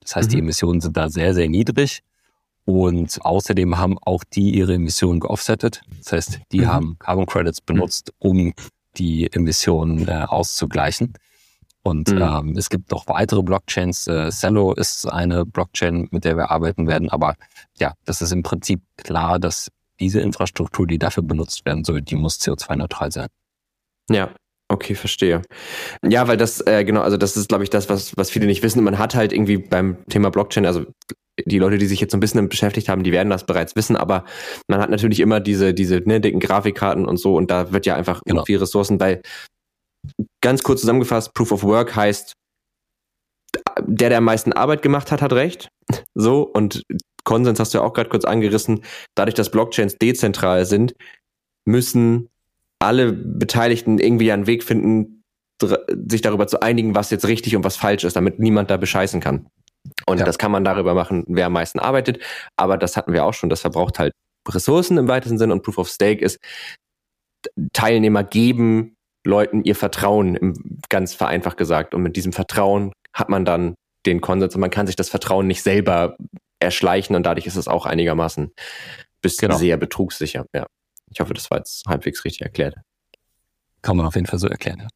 [0.00, 0.32] Das heißt, mhm.
[0.32, 2.02] die Emissionen sind da sehr, sehr niedrig.
[2.66, 5.82] Und außerdem haben auch die ihre Emissionen geoffsettet.
[5.98, 6.66] Das heißt, die mhm.
[6.66, 8.54] haben Carbon Credits benutzt, um
[8.96, 11.14] die Emissionen äh, auszugleichen.
[11.82, 12.22] Und mhm.
[12.22, 14.06] ähm, es gibt noch weitere Blockchains.
[14.06, 17.10] Äh, Cello ist eine Blockchain, mit der wir arbeiten werden.
[17.10, 17.34] Aber
[17.78, 19.68] ja, das ist im Prinzip klar, dass
[20.00, 23.28] diese Infrastruktur, die dafür benutzt werden soll, die muss CO2-neutral sein.
[24.10, 24.34] Ja,
[24.70, 25.42] Okay, verstehe.
[26.02, 28.62] Ja, weil das, äh, genau, also das ist, glaube ich, das, was, was viele nicht
[28.62, 28.82] wissen.
[28.82, 30.86] Man hat halt irgendwie beim Thema Blockchain, also
[31.44, 33.96] die Leute, die sich jetzt so ein bisschen beschäftigt haben, die werden das bereits wissen,
[33.96, 34.24] aber
[34.68, 37.96] man hat natürlich immer diese, diese ne, dicken Grafikkarten und so und da wird ja
[37.96, 38.44] einfach genau.
[38.44, 39.20] viel Ressourcen, weil
[40.40, 42.32] ganz kurz zusammengefasst, Proof of Work heißt,
[43.80, 45.68] der, der am meisten Arbeit gemacht hat, hat recht.
[46.14, 46.82] So, und
[47.24, 50.94] Konsens hast du ja auch gerade kurz angerissen, dadurch, dass Blockchains dezentral sind,
[51.64, 52.28] müssen
[52.78, 55.22] alle Beteiligten irgendwie einen Weg finden,
[56.08, 59.20] sich darüber zu einigen, was jetzt richtig und was falsch ist, damit niemand da bescheißen
[59.20, 59.46] kann.
[60.06, 60.24] Und ja.
[60.24, 62.18] das kann man darüber machen, wer am meisten arbeitet.
[62.56, 63.48] Aber das hatten wir auch schon.
[63.48, 64.12] Das verbraucht halt
[64.48, 66.38] Ressourcen im weitesten Sinn und Proof of Stake ist,
[67.72, 68.96] Teilnehmer geben
[69.26, 70.54] Leuten ihr Vertrauen,
[70.90, 71.94] ganz vereinfacht gesagt.
[71.94, 73.74] Und mit diesem Vertrauen hat man dann
[74.06, 76.16] den Konsens und man kann sich das Vertrauen nicht selber
[76.64, 78.52] erschleichen und dadurch ist es auch einigermaßen
[79.22, 79.56] bis genau.
[79.56, 80.46] sehr betrugssicher.
[80.54, 80.66] Ja.
[81.10, 82.74] Ich hoffe, das war jetzt halbwegs richtig erklärt.
[83.82, 84.88] Kann man auf jeden Fall so erklären, ja.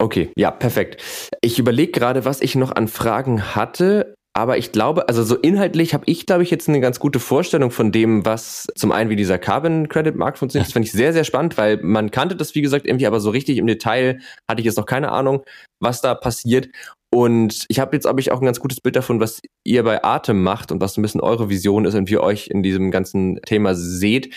[0.00, 1.02] Okay, ja, perfekt.
[1.40, 5.94] Ich überlege gerade, was ich noch an Fragen hatte, aber ich glaube, also so inhaltlich
[5.94, 9.16] habe ich, glaube ich, jetzt eine ganz gute Vorstellung von dem, was zum einen wie
[9.16, 10.68] dieser Carbon Credit Markt funktioniert.
[10.68, 13.30] Das finde ich sehr, sehr spannend, weil man kannte das, wie gesagt, irgendwie, aber so
[13.30, 15.42] richtig im Detail hatte ich jetzt noch keine Ahnung,
[15.80, 16.68] was da passiert.
[17.10, 20.04] Und ich habe jetzt, glaube ich, auch ein ganz gutes Bild davon, was ihr bei
[20.04, 22.62] Atem macht und was so ein bisschen eure Vision ist und wie ihr euch in
[22.62, 24.34] diesem ganzen Thema seht.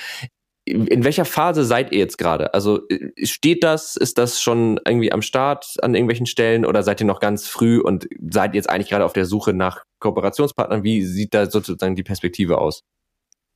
[0.63, 2.53] In welcher Phase seid ihr jetzt gerade?
[2.53, 2.82] Also
[3.24, 7.19] steht das, ist das schon irgendwie am Start an irgendwelchen Stellen oder seid ihr noch
[7.19, 10.84] ganz früh und seid jetzt eigentlich gerade auf der Suche nach Kooperationspartnern?
[10.84, 12.84] Wie sieht da sozusagen die Perspektive aus?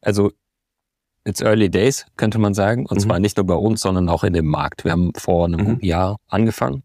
[0.02, 0.32] Also
[1.28, 2.86] It's early days, könnte man sagen.
[2.86, 3.02] Und mhm.
[3.02, 4.84] zwar nicht nur bei uns, sondern auch in dem Markt.
[4.84, 5.80] Wir haben vor einem mhm.
[5.82, 6.84] Jahr angefangen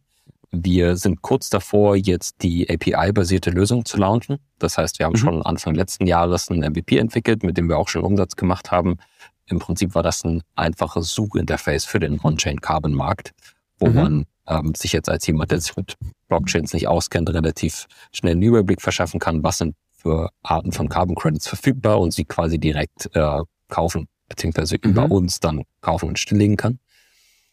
[0.52, 4.38] wir sind kurz davor, jetzt die API-basierte Lösung zu launchen.
[4.58, 5.18] Das heißt, wir haben mhm.
[5.18, 8.98] schon Anfang letzten Jahres ein MVP entwickelt, mit dem wir auch schon Umsatz gemacht haben.
[9.46, 13.32] Im Prinzip war das ein einfaches Suchinterface für den On-Chain-Carbon-Markt,
[13.78, 13.94] wo mhm.
[13.94, 15.96] man ähm, sich jetzt als jemand, der sich mit
[16.28, 21.14] Blockchains nicht auskennt, relativ schnell einen Überblick verschaffen kann, was sind für Arten von Carbon
[21.14, 24.90] Credits verfügbar und sie quasi direkt äh, kaufen, beziehungsweise mhm.
[24.90, 26.78] über uns dann kaufen und stilllegen kann.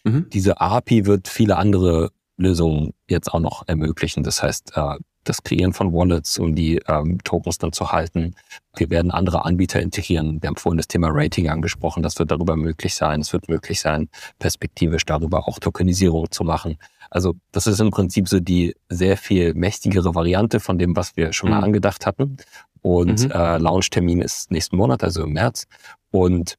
[0.04, 0.30] Mhm.
[0.32, 4.24] Diese API wird viele andere Lösungen jetzt auch noch ermöglichen.
[4.24, 4.96] Das heißt, äh,
[5.28, 8.36] das Kreieren von Wallets, um die ähm, Tokens dann zu halten.
[8.76, 10.42] Wir werden andere Anbieter integrieren.
[10.42, 12.04] Wir haben vorhin das Thema Rating angesprochen.
[12.04, 13.22] Das wird darüber möglich sein.
[13.22, 14.10] Es wird möglich sein,
[14.40, 16.78] perspektivisch darüber auch Tokenisierung zu machen.
[17.10, 21.34] Also das ist im Prinzip so die sehr viel mächtigere Variante von dem, was wir
[21.34, 21.66] schon mal mhm.
[21.66, 22.38] angedacht hatten.
[22.82, 23.32] Und mhm.
[23.32, 25.68] äh, Launchtermin ist nächsten Monat, also im März.
[26.12, 26.56] Und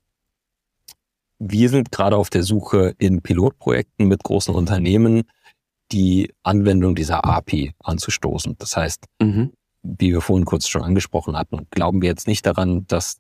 [1.38, 5.22] wir sind gerade auf der Suche in Pilotprojekten mit großen Unternehmen,
[5.92, 8.56] die Anwendung dieser API anzustoßen.
[8.58, 9.52] Das heißt, mhm.
[9.82, 13.18] wie wir vorhin kurz schon angesprochen hatten, glauben wir jetzt nicht daran, dass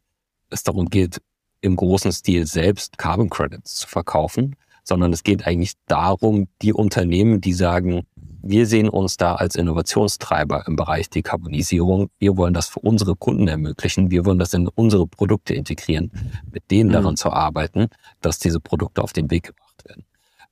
[0.50, 1.20] es darum geht,
[1.60, 7.40] im großen Stil selbst Carbon Credits zu verkaufen, sondern es geht eigentlich darum, die Unternehmen,
[7.40, 8.06] die sagen,
[8.42, 12.08] wir sehen uns da als Innovationstreiber im Bereich Dekarbonisierung.
[12.18, 14.10] Wir wollen das für unsere Kunden ermöglichen.
[14.10, 16.12] Wir wollen das in unsere Produkte integrieren,
[16.50, 17.16] mit denen daran mhm.
[17.16, 17.88] zu arbeiten,
[18.20, 20.04] dass diese Produkte auf den Weg gebracht werden.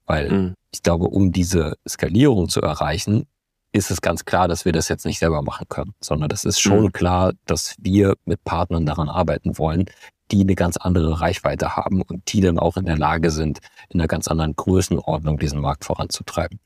[0.04, 0.54] Weil mhm.
[0.76, 3.26] Ich glaube, um diese Skalierung zu erreichen,
[3.72, 6.60] ist es ganz klar, dass wir das jetzt nicht selber machen können, sondern das ist
[6.60, 6.92] schon mhm.
[6.92, 9.86] klar, dass wir mit Partnern daran arbeiten wollen,
[10.30, 13.58] die eine ganz andere Reichweite haben und die dann auch in der Lage sind,
[13.90, 16.58] in einer ganz anderen Größenordnung diesen Markt voranzutreiben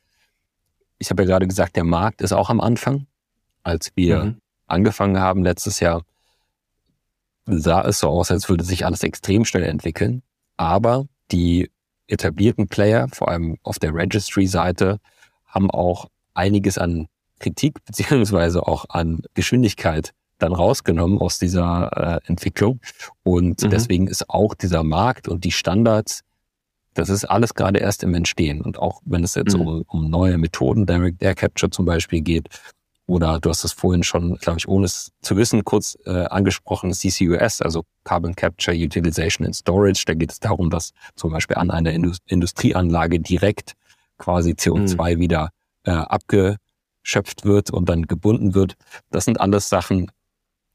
[1.01, 3.07] ich habe ja gerade gesagt, der Markt ist auch am Anfang.
[3.63, 4.41] Als wir mhm.
[4.67, 6.03] angefangen haben letztes Jahr,
[7.47, 10.23] sah es so aus, als würde sich alles extrem schnell entwickeln.
[10.57, 11.71] Aber die
[12.11, 14.99] etablierten Player, vor allem auf der Registry-Seite,
[15.47, 17.09] haben auch einiges an
[17.39, 22.81] Kritik beziehungsweise auch an Geschwindigkeit dann rausgenommen aus dieser äh, Entwicklung.
[23.23, 23.71] Und mhm.
[23.71, 26.23] deswegen ist auch dieser Markt und die Standards
[26.95, 28.61] das ist alles gerade erst im Entstehen.
[28.61, 29.67] Und auch wenn es jetzt mhm.
[29.67, 32.49] um, um neue Methoden, Direct Air Capture zum Beispiel geht,
[33.11, 36.93] oder du hast es vorhin schon, glaube ich, ohne es zu wissen, kurz äh, angesprochen,
[36.93, 40.05] CCUS, also Carbon Capture, Utilization and Storage.
[40.07, 43.73] Da geht es darum, dass zum Beispiel an einer Industrieanlage direkt
[44.17, 45.21] quasi CO2 mhm.
[45.21, 45.51] wieder
[45.83, 48.75] äh, abgeschöpft wird und dann gebunden wird.
[49.11, 50.13] Das sind alles Sachen,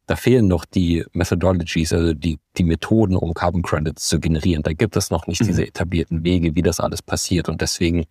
[0.06, 4.62] da fehlen noch die Methodologies, also die, die Methoden, um Carbon Credits zu generieren.
[4.62, 5.48] Da gibt es noch nicht mhm.
[5.48, 7.48] diese etablierten Wege, wie das alles passiert.
[7.48, 8.04] Und deswegen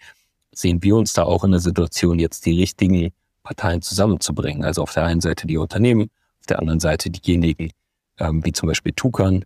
[0.50, 3.12] sehen wir uns da auch in der Situation, jetzt die richtigen
[3.44, 4.64] Parteien zusammenzubringen.
[4.64, 7.70] Also auf der einen Seite die Unternehmen, auf der anderen Seite diejenigen,
[8.18, 9.44] ähm, wie zum Beispiel Tukan,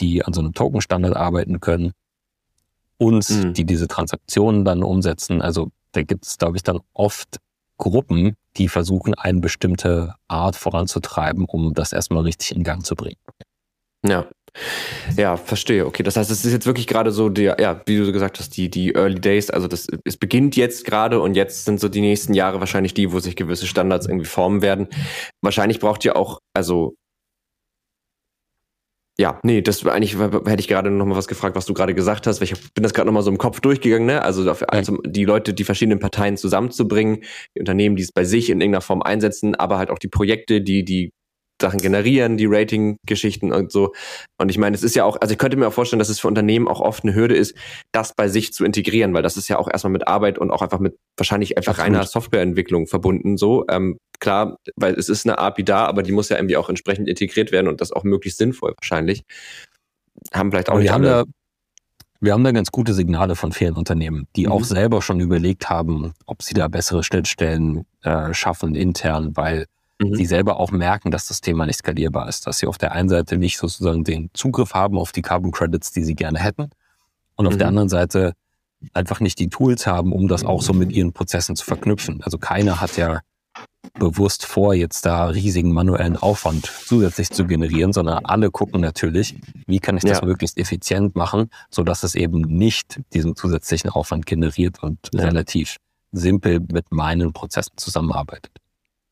[0.00, 1.92] die an so einem Token-Standard arbeiten können,
[2.98, 3.54] uns, mhm.
[3.54, 5.40] die diese Transaktionen dann umsetzen.
[5.40, 7.38] Also da gibt es, glaube ich, dann oft
[7.78, 13.18] Gruppen, die versuchen, eine bestimmte Art voranzutreiben, um das erstmal richtig in Gang zu bringen.
[14.04, 14.26] Ja.
[15.16, 15.86] Ja, verstehe.
[15.86, 18.56] Okay, das heißt, es ist jetzt wirklich gerade so der, ja, wie du gesagt hast,
[18.56, 22.00] die, die Early Days, also das, es beginnt jetzt gerade und jetzt sind so die
[22.00, 24.88] nächsten Jahre wahrscheinlich die, wo sich gewisse Standards irgendwie formen werden.
[25.42, 26.94] Wahrscheinlich braucht ihr auch, also
[29.20, 32.28] ja, nee, das eigentlich hätte ich gerade noch mal was gefragt, was du gerade gesagt
[32.28, 34.22] hast, weil ich bin das gerade noch mal so im Kopf durchgegangen, ne?
[34.22, 37.24] Also, also die Leute, die verschiedenen Parteien zusammenzubringen,
[37.56, 40.60] die Unternehmen, die es bei sich in irgendeiner Form einsetzen, aber halt auch die Projekte,
[40.60, 41.10] die die
[41.60, 43.92] Sachen generieren, die Rating-Geschichten und so.
[44.38, 46.20] Und ich meine, es ist ja auch, also ich könnte mir auch vorstellen, dass es
[46.20, 47.56] für Unternehmen auch oft eine Hürde ist,
[47.92, 50.62] das bei sich zu integrieren, weil das ist ja auch erstmal mit Arbeit und auch
[50.62, 53.36] einfach mit wahrscheinlich einfach reiner Softwareentwicklung verbunden.
[53.36, 56.68] So ähm, klar, weil es ist eine API da, aber die muss ja irgendwie auch
[56.68, 59.22] entsprechend integriert werden und das auch möglichst sinnvoll wahrscheinlich.
[60.32, 61.10] Haben vielleicht auch aber nicht alle.
[61.10, 61.32] Haben da,
[62.20, 64.52] wir haben da ganz gute Signale von vielen Unternehmen, die mhm.
[64.52, 69.66] auch selber schon überlegt haben, ob sie da bessere Schnittstellen äh, schaffen intern, weil
[70.00, 70.14] mhm.
[70.14, 73.08] sie selber auch merken, dass das Thema nicht skalierbar ist, dass sie auf der einen
[73.08, 76.70] Seite nicht sozusagen den Zugriff haben auf die Carbon Credits, die sie gerne hätten,
[77.36, 77.58] und auf mhm.
[77.58, 78.34] der anderen Seite
[78.92, 82.22] einfach nicht die Tools haben, um das auch so mit ihren Prozessen zu verknüpfen.
[82.22, 83.20] Also keiner hat ja
[83.94, 89.36] bewusst vor, jetzt da riesigen manuellen Aufwand zusätzlich zu generieren, sondern alle gucken natürlich,
[89.66, 90.26] wie kann ich das ja.
[90.26, 95.24] möglichst effizient machen, so dass es eben nicht diesen zusätzlichen Aufwand generiert und ja.
[95.24, 95.76] relativ
[96.12, 98.52] simpel mit meinen Prozessen zusammenarbeitet.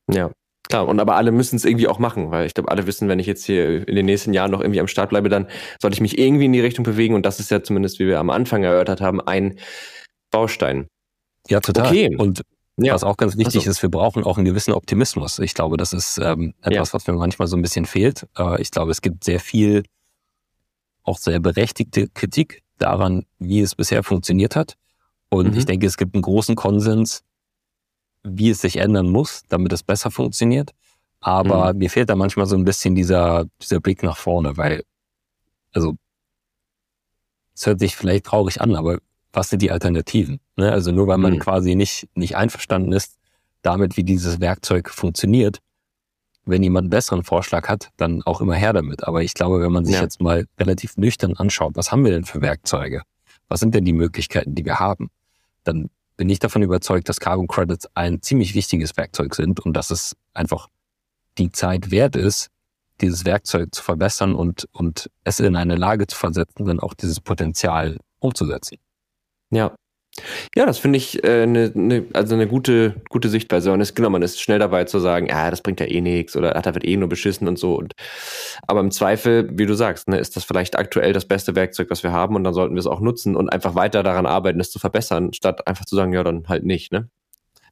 [0.09, 0.31] Ja,
[0.69, 3.19] Klar, und aber alle müssen es irgendwie auch machen, weil ich glaube, alle wissen, wenn
[3.19, 5.47] ich jetzt hier in den nächsten Jahren noch irgendwie am Start bleibe, dann
[5.81, 8.19] sollte ich mich irgendwie in die Richtung bewegen und das ist ja zumindest, wie wir
[8.19, 9.59] am Anfang erörtert haben, ein
[10.31, 10.89] Baustein.
[11.49, 11.87] Ja, total.
[11.87, 12.17] Okay.
[12.17, 12.43] Und
[12.79, 12.95] ja.
[12.95, 13.71] was auch ganz wichtig also.
[13.71, 15.39] ist, wir brauchen auch einen gewissen Optimismus.
[15.39, 16.95] Ich glaube, das ist ähm, etwas, ja.
[16.95, 18.27] was mir manchmal so ein bisschen fehlt.
[18.37, 19.85] Äh, ich glaube, es gibt sehr viel,
[21.03, 24.75] auch sehr berechtigte Kritik daran, wie es bisher funktioniert hat.
[25.29, 25.59] Und mhm.
[25.59, 27.23] ich denke, es gibt einen großen Konsens,
[28.27, 30.73] wie es sich ändern muss, damit es besser funktioniert.
[31.21, 31.79] Aber mhm.
[31.79, 34.85] mir fehlt da manchmal so ein bisschen dieser, dieser Blick nach vorne, weil,
[35.73, 35.95] also,
[37.55, 38.99] es hört sich vielleicht traurig an, aber
[39.33, 40.41] was sind die Alternativen?
[40.57, 40.73] Ne?
[40.73, 41.39] Also nur weil man mhm.
[41.39, 43.17] quasi nicht, nicht einverstanden ist
[43.63, 45.59] damit, wie dieses Werkzeug funktioniert,
[46.45, 49.05] wenn jemand einen besseren Vorschlag hat, dann auch immer her damit.
[49.05, 50.03] Aber ich glaube, wenn man sich ja.
[50.03, 53.03] jetzt mal relativ nüchtern anschaut, was haben wir denn für Werkzeuge?
[53.49, 55.11] Was sind denn die Möglichkeiten, die wir haben?
[55.65, 59.91] Dann bin ich davon überzeugt, dass Carbon Credits ein ziemlich wichtiges Werkzeug sind und dass
[59.91, 60.69] es einfach
[61.39, 62.49] die Zeit wert ist,
[63.01, 67.21] dieses Werkzeug zu verbessern und, und es in eine Lage zu versetzen, dann auch dieses
[67.21, 68.79] Potenzial umzusetzen.
[69.51, 69.75] Ja.
[70.55, 73.73] Ja, das finde ich äh, ne, ne, also eine gute, gute Sichtweise.
[73.73, 76.37] Und es, genau, man ist schnell dabei zu sagen, ja, das bringt ja eh nichts
[76.37, 77.77] oder ach, da wird eh nur beschissen und so.
[77.77, 77.93] Und,
[78.67, 82.03] aber im Zweifel, wie du sagst, ne, ist das vielleicht aktuell das beste Werkzeug, was
[82.03, 84.71] wir haben und dann sollten wir es auch nutzen und einfach weiter daran arbeiten, es
[84.71, 87.09] zu verbessern, statt einfach zu sagen, ja, dann halt nicht, ne?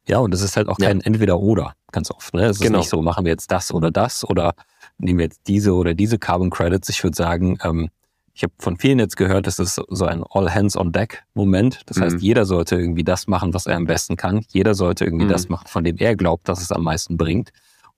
[0.06, 1.06] Ja, und es ist halt auch kein ja.
[1.06, 2.34] Entweder-Oder, ganz oft.
[2.34, 2.44] Ne?
[2.44, 2.78] Es ist genau.
[2.78, 4.54] nicht so, machen wir jetzt das oder das oder
[4.98, 6.90] nehmen wir jetzt diese oder diese Carbon Credits.
[6.90, 7.88] Ich würde sagen, ähm,
[8.34, 11.82] ich habe von vielen jetzt gehört, das ist so ein All-Hands-on-Deck-Moment.
[11.86, 12.22] Das heißt, mhm.
[12.22, 14.44] jeder sollte irgendwie das machen, was er am besten kann.
[14.48, 15.30] Jeder sollte irgendwie mhm.
[15.30, 17.50] das machen, von dem er glaubt, dass es am meisten bringt.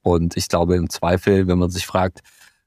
[0.03, 2.20] Und ich glaube im Zweifel, wenn man sich fragt,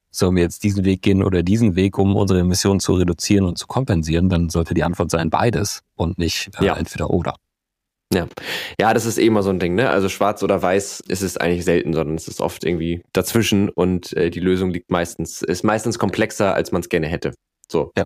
[0.09, 3.59] sollen wir jetzt diesen Weg gehen oder diesen Weg, um unsere Emissionen zu reduzieren und
[3.59, 6.75] zu kompensieren, dann sollte die Antwort sein beides und nicht äh, ja.
[6.75, 7.35] entweder oder.
[8.11, 8.27] Ja.
[8.81, 9.91] ja, das ist eh immer so ein Ding, ne?
[9.91, 14.13] Also schwarz oder weiß ist es eigentlich selten, sondern es ist oft irgendwie dazwischen und
[14.13, 17.33] äh, die Lösung liegt meistens, ist meistens komplexer, als man es gerne hätte.
[17.71, 17.91] So.
[17.97, 18.05] Ja.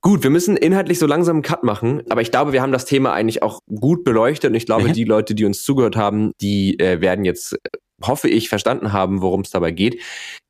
[0.00, 2.86] Gut, wir müssen inhaltlich so langsam einen Cut machen, aber ich glaube, wir haben das
[2.86, 4.92] Thema eigentlich auch gut beleuchtet und ich glaube, mhm.
[4.94, 7.56] die Leute, die uns zugehört haben, die äh, werden jetzt,
[8.02, 10.02] hoffe ich, verstanden haben, worum es dabei geht.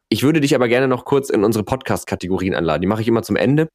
[0.09, 2.81] Ich würde dich aber gerne noch kurz in unsere Podcast-Kategorien anladen.
[2.81, 3.69] Die mache ich immer zum Ende.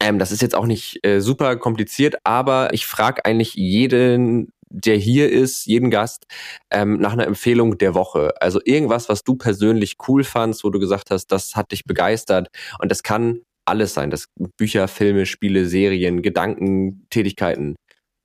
[0.00, 4.96] Ähm, das ist jetzt auch nicht äh, super kompliziert, aber ich frage eigentlich jeden, der
[4.96, 6.26] hier ist, jeden Gast,
[6.70, 8.34] ähm, nach einer Empfehlung der Woche.
[8.40, 12.48] Also irgendwas, was du persönlich cool fandst, wo du gesagt hast, das hat dich begeistert.
[12.80, 14.10] Und das kann alles sein.
[14.10, 17.76] Das Bücher, Filme, Spiele, Serien, Gedanken, Tätigkeiten,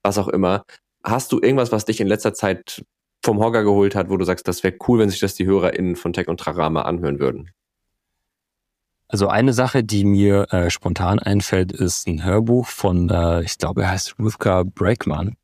[0.01, 0.63] was auch immer.
[1.03, 2.83] Hast du irgendwas, was dich in letzter Zeit
[3.23, 5.95] vom Hogger geholt hat, wo du sagst, das wäre cool, wenn sich das die HörerInnen
[5.95, 7.51] von Tech und Trarama anhören würden?
[9.07, 13.83] Also eine Sache, die mir äh, spontan einfällt, ist ein Hörbuch von, äh, ich glaube,
[13.83, 15.35] er heißt Ruthka Breakman.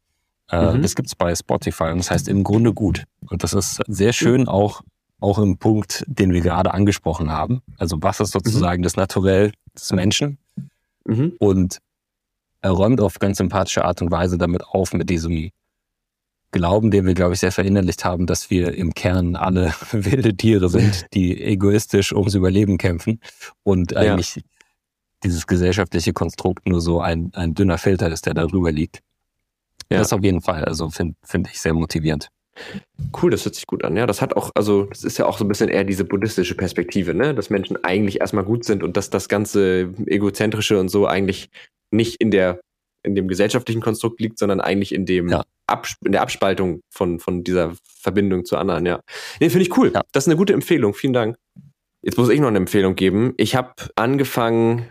[0.51, 0.81] Äh, mhm.
[0.81, 3.03] Das gibt's bei Spotify und das heißt im Grunde gut.
[3.29, 4.81] Und das ist sehr schön auch,
[5.19, 7.61] auch im Punkt, den wir gerade angesprochen haben.
[7.77, 8.83] Also was ist sozusagen mhm.
[8.83, 10.37] das Naturell des Menschen?
[11.05, 11.33] Mhm.
[11.39, 11.79] Und
[12.61, 15.51] er räumt auf ganz sympathische Art und Weise damit auf, mit diesem
[16.51, 20.69] Glauben, den wir, glaube ich, sehr verinnerlicht haben, dass wir im Kern alle wilde Tiere
[20.69, 23.19] sind, die egoistisch ums Überleben kämpfen
[23.63, 24.41] und eigentlich ja.
[25.23, 29.01] dieses gesellschaftliche Konstrukt nur so ein, ein dünner Filter ist, der darüber liegt.
[29.91, 29.97] Ja.
[29.97, 32.29] Das auf jeden Fall, also finde find ich sehr motivierend.
[33.21, 33.95] Cool, das hört sich gut an.
[33.95, 36.55] Ja, das hat auch, also das ist ja auch so ein bisschen eher diese buddhistische
[36.55, 37.33] Perspektive, ne?
[37.33, 41.49] Dass Menschen eigentlich erstmal gut sind und dass das ganze egozentrische und so eigentlich
[41.91, 42.59] nicht in der
[43.03, 45.45] in dem gesellschaftlichen Konstrukt liegt, sondern eigentlich in dem ja.
[46.03, 49.01] in der Abspaltung von, von dieser Verbindung zu anderen, ja.
[49.39, 49.91] Nee, finde ich cool.
[49.93, 50.01] Ja.
[50.11, 50.93] Das ist eine gute Empfehlung.
[50.93, 51.37] Vielen Dank.
[52.01, 53.33] Jetzt muss ich noch eine Empfehlung geben.
[53.37, 54.89] Ich habe angefangen.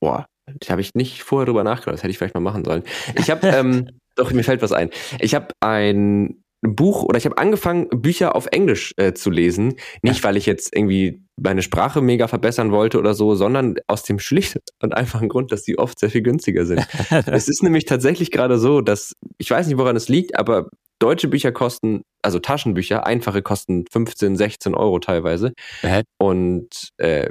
[0.00, 0.26] Boah,
[0.60, 1.94] da habe ich nicht vorher drüber nachgedacht.
[1.94, 2.82] Das hätte ich vielleicht mal machen sollen.
[3.16, 4.90] Ich habe, ähm, doch, mir fällt was ein.
[5.20, 9.74] Ich habe ein Buch oder ich habe angefangen, Bücher auf Englisch äh, zu lesen.
[10.02, 14.18] Nicht, weil ich jetzt irgendwie meine Sprache mega verbessern wollte oder so, sondern aus dem
[14.18, 16.86] schlichten und einfachen Grund, dass die oft sehr viel günstiger sind.
[17.26, 21.28] es ist nämlich tatsächlich gerade so, dass, ich weiß nicht, woran es liegt, aber deutsche
[21.28, 25.52] Bücher kosten, also Taschenbücher, einfache kosten 15, 16 Euro teilweise.
[25.82, 26.02] Äh.
[26.18, 27.30] Und äh,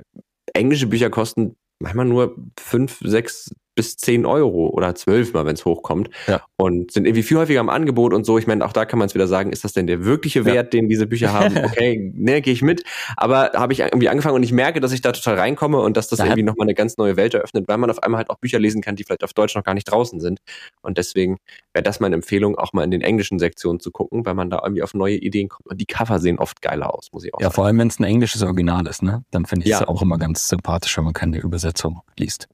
[0.53, 5.63] englische Bücher kosten manchmal nur 5, 6, bis 10 Euro oder 12 mal, wenn es
[5.63, 6.09] hochkommt.
[6.28, 6.41] Ja.
[6.57, 8.38] Und sind irgendwie viel häufiger im Angebot und so.
[8.38, 10.73] Ich meine, auch da kann man es wieder sagen, ist das denn der wirkliche Wert,
[10.73, 10.80] ja.
[10.82, 11.55] den diese Bücher haben?
[11.67, 12.84] Okay, ne, gehe ich mit.
[13.17, 16.07] Aber habe ich irgendwie angefangen und ich merke, dass ich da total reinkomme und dass
[16.07, 16.25] das ja.
[16.25, 18.82] irgendwie nochmal eine ganz neue Welt eröffnet, weil man auf einmal halt auch Bücher lesen
[18.82, 20.39] kann, die vielleicht auf Deutsch noch gar nicht draußen sind.
[20.82, 21.38] Und deswegen
[21.73, 24.61] wäre das meine Empfehlung, auch mal in den englischen Sektionen zu gucken, weil man da
[24.63, 25.67] irgendwie auf neue Ideen kommt.
[25.67, 27.51] Und die Cover sehen oft geiler aus, muss ich auch ja, sagen.
[27.51, 29.23] Ja, vor allem, wenn es ein englisches Original ist, ne?
[29.32, 32.47] Dann finde ich es auch immer ganz sympathisch, wenn man keine Übersetzung liest.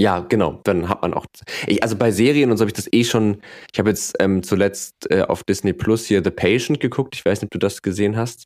[0.00, 0.62] Ja, genau.
[0.64, 1.26] Dann hat man auch.
[1.66, 3.42] Ich, also bei Serien und so habe ich das eh schon.
[3.70, 7.14] Ich habe jetzt ähm, zuletzt äh, auf Disney Plus hier The Patient geguckt.
[7.16, 8.44] Ich weiß nicht, ob du das gesehen hast.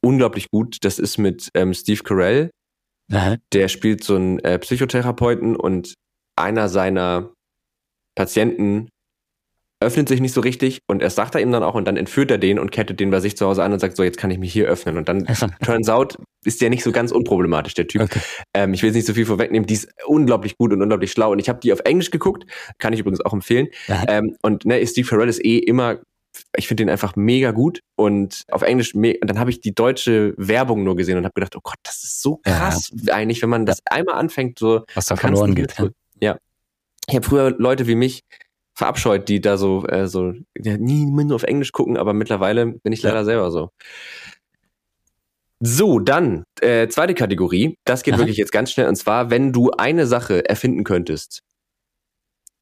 [0.00, 0.76] Unglaublich gut.
[0.82, 2.50] Das ist mit ähm, Steve Carell.
[3.10, 3.38] Aha.
[3.52, 5.94] Der spielt so einen äh, Psychotherapeuten und
[6.36, 7.32] einer seiner
[8.14, 8.88] Patienten
[9.80, 12.30] öffnet sich nicht so richtig und er sagt er ihm dann auch und dann entführt
[12.30, 14.30] er den und kettet den bei sich zu Hause an und sagt so, jetzt kann
[14.30, 14.96] ich mich hier öffnen.
[14.96, 15.24] Und dann
[15.64, 18.02] turns out, ist der nicht so ganz unproblematisch, der Typ.
[18.02, 18.20] Okay.
[18.54, 21.32] Ähm, ich will jetzt nicht so viel vorwegnehmen, die ist unglaublich gut und unglaublich schlau.
[21.32, 22.44] Und ich habe die auf Englisch geguckt,
[22.78, 23.68] kann ich übrigens auch empfehlen.
[24.08, 25.98] Ähm, und ne, Steve Farrell ist eh immer
[26.56, 30.34] ich finde den einfach mega gut und auf Englisch und dann habe ich die deutsche
[30.36, 33.14] Werbung nur gesehen und habe gedacht, oh Gott, das ist so krass ja.
[33.14, 35.74] eigentlich, wenn man das einmal anfängt so was da verloren geht.
[36.20, 36.38] Ja.
[37.08, 38.22] Ich habe früher Leute wie mich
[38.78, 42.92] verabscheut, die da so, äh, so ja, nie nur auf Englisch gucken, aber mittlerweile bin
[42.92, 43.24] ich leider ja.
[43.24, 43.70] selber so.
[45.58, 47.74] So, dann äh, zweite Kategorie.
[47.84, 48.20] Das geht Aha.
[48.20, 48.86] wirklich jetzt ganz schnell.
[48.86, 51.42] Und zwar, wenn du eine Sache erfinden könntest,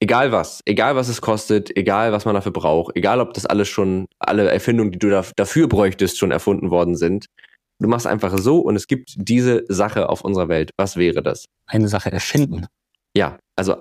[0.00, 3.68] egal was, egal was es kostet, egal was man dafür braucht, egal ob das alles
[3.68, 7.26] schon, alle Erfindungen, die du da, dafür bräuchtest, schon erfunden worden sind.
[7.78, 10.70] Du machst einfach so und es gibt diese Sache auf unserer Welt.
[10.78, 11.44] Was wäre das?
[11.66, 12.66] Eine Sache erfinden.
[13.14, 13.76] Ja, also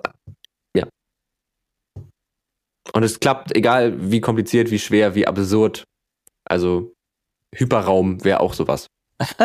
[2.94, 5.86] und es klappt, egal wie kompliziert, wie schwer, wie absurd.
[6.46, 6.94] Also
[7.54, 8.88] Hyperraum wäre auch sowas.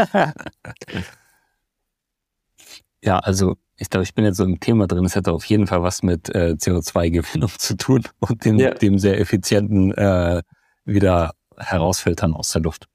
[3.03, 5.05] ja, also ich glaube, ich bin jetzt so im Thema drin.
[5.05, 8.75] Es hätte auf jeden Fall was mit äh, CO2-Gewinnung zu tun und dem, ja.
[8.75, 10.43] dem sehr effizienten äh,
[10.85, 12.87] wieder herausfiltern aus der Luft.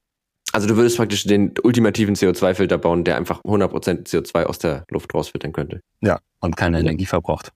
[0.51, 5.13] Also du würdest praktisch den ultimativen CO2-Filter bauen, der einfach 100% CO2 aus der Luft
[5.13, 5.81] rausfiltern könnte.
[6.01, 7.51] Ja, und keine Energie verbraucht.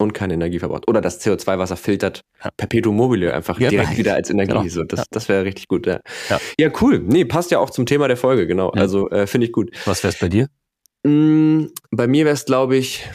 [0.00, 0.88] Und keine Energie verbraucht.
[0.88, 2.50] Oder das CO2-Wasser filtert ja.
[2.56, 4.52] perpetuum mobile einfach ja, direkt wieder als Energie.
[4.52, 4.66] Genau.
[4.66, 5.86] So, das, das wäre richtig gut.
[5.86, 6.00] Ja.
[6.30, 6.40] ja.
[6.58, 6.70] Ja.
[6.80, 7.00] cool.
[7.00, 8.70] Nee, passt ja auch zum Thema der Folge, genau.
[8.70, 9.70] Also äh, finde ich gut.
[9.84, 10.48] Was wär's bei dir?
[11.02, 13.06] Mm, bei mir wäre es, glaube ich,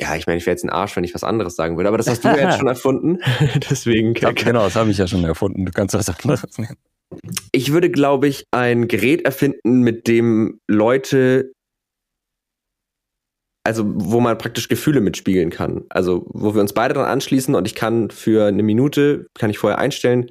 [0.00, 1.98] ja, ich meine, ich wäre jetzt ein Arsch, wenn ich was anderes sagen würde, aber
[1.98, 3.18] das hast du ja jetzt schon erfunden.
[3.70, 4.14] Deswegen.
[4.14, 5.64] Ja, genau, das habe ich ja schon erfunden.
[5.64, 6.76] Du kannst was anderes nehmen.
[7.52, 11.52] Ich würde, glaube ich, ein Gerät erfinden, mit dem Leute,
[13.64, 15.84] also wo man praktisch Gefühle mitspiegeln kann.
[15.88, 19.58] Also wo wir uns beide dran anschließen und ich kann für eine Minute, kann ich
[19.58, 20.30] vorher einstellen,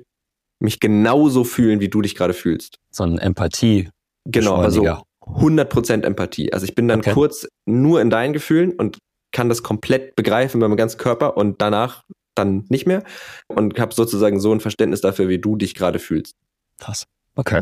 [0.60, 2.78] mich genauso fühlen, wie du dich gerade fühlst.
[2.92, 3.90] So ein Empathie.
[4.26, 4.84] Genau, also
[5.22, 6.54] 100% Empathie.
[6.54, 7.14] Also ich bin dann okay.
[7.14, 8.98] kurz nur in deinen Gefühlen und
[9.32, 12.04] kann das komplett begreifen bei meinem ganzen Körper und danach
[12.36, 13.04] dann nicht mehr
[13.48, 16.36] und habe sozusagen so ein Verständnis dafür, wie du dich gerade fühlst.
[16.80, 17.06] Krass.
[17.36, 17.62] Okay.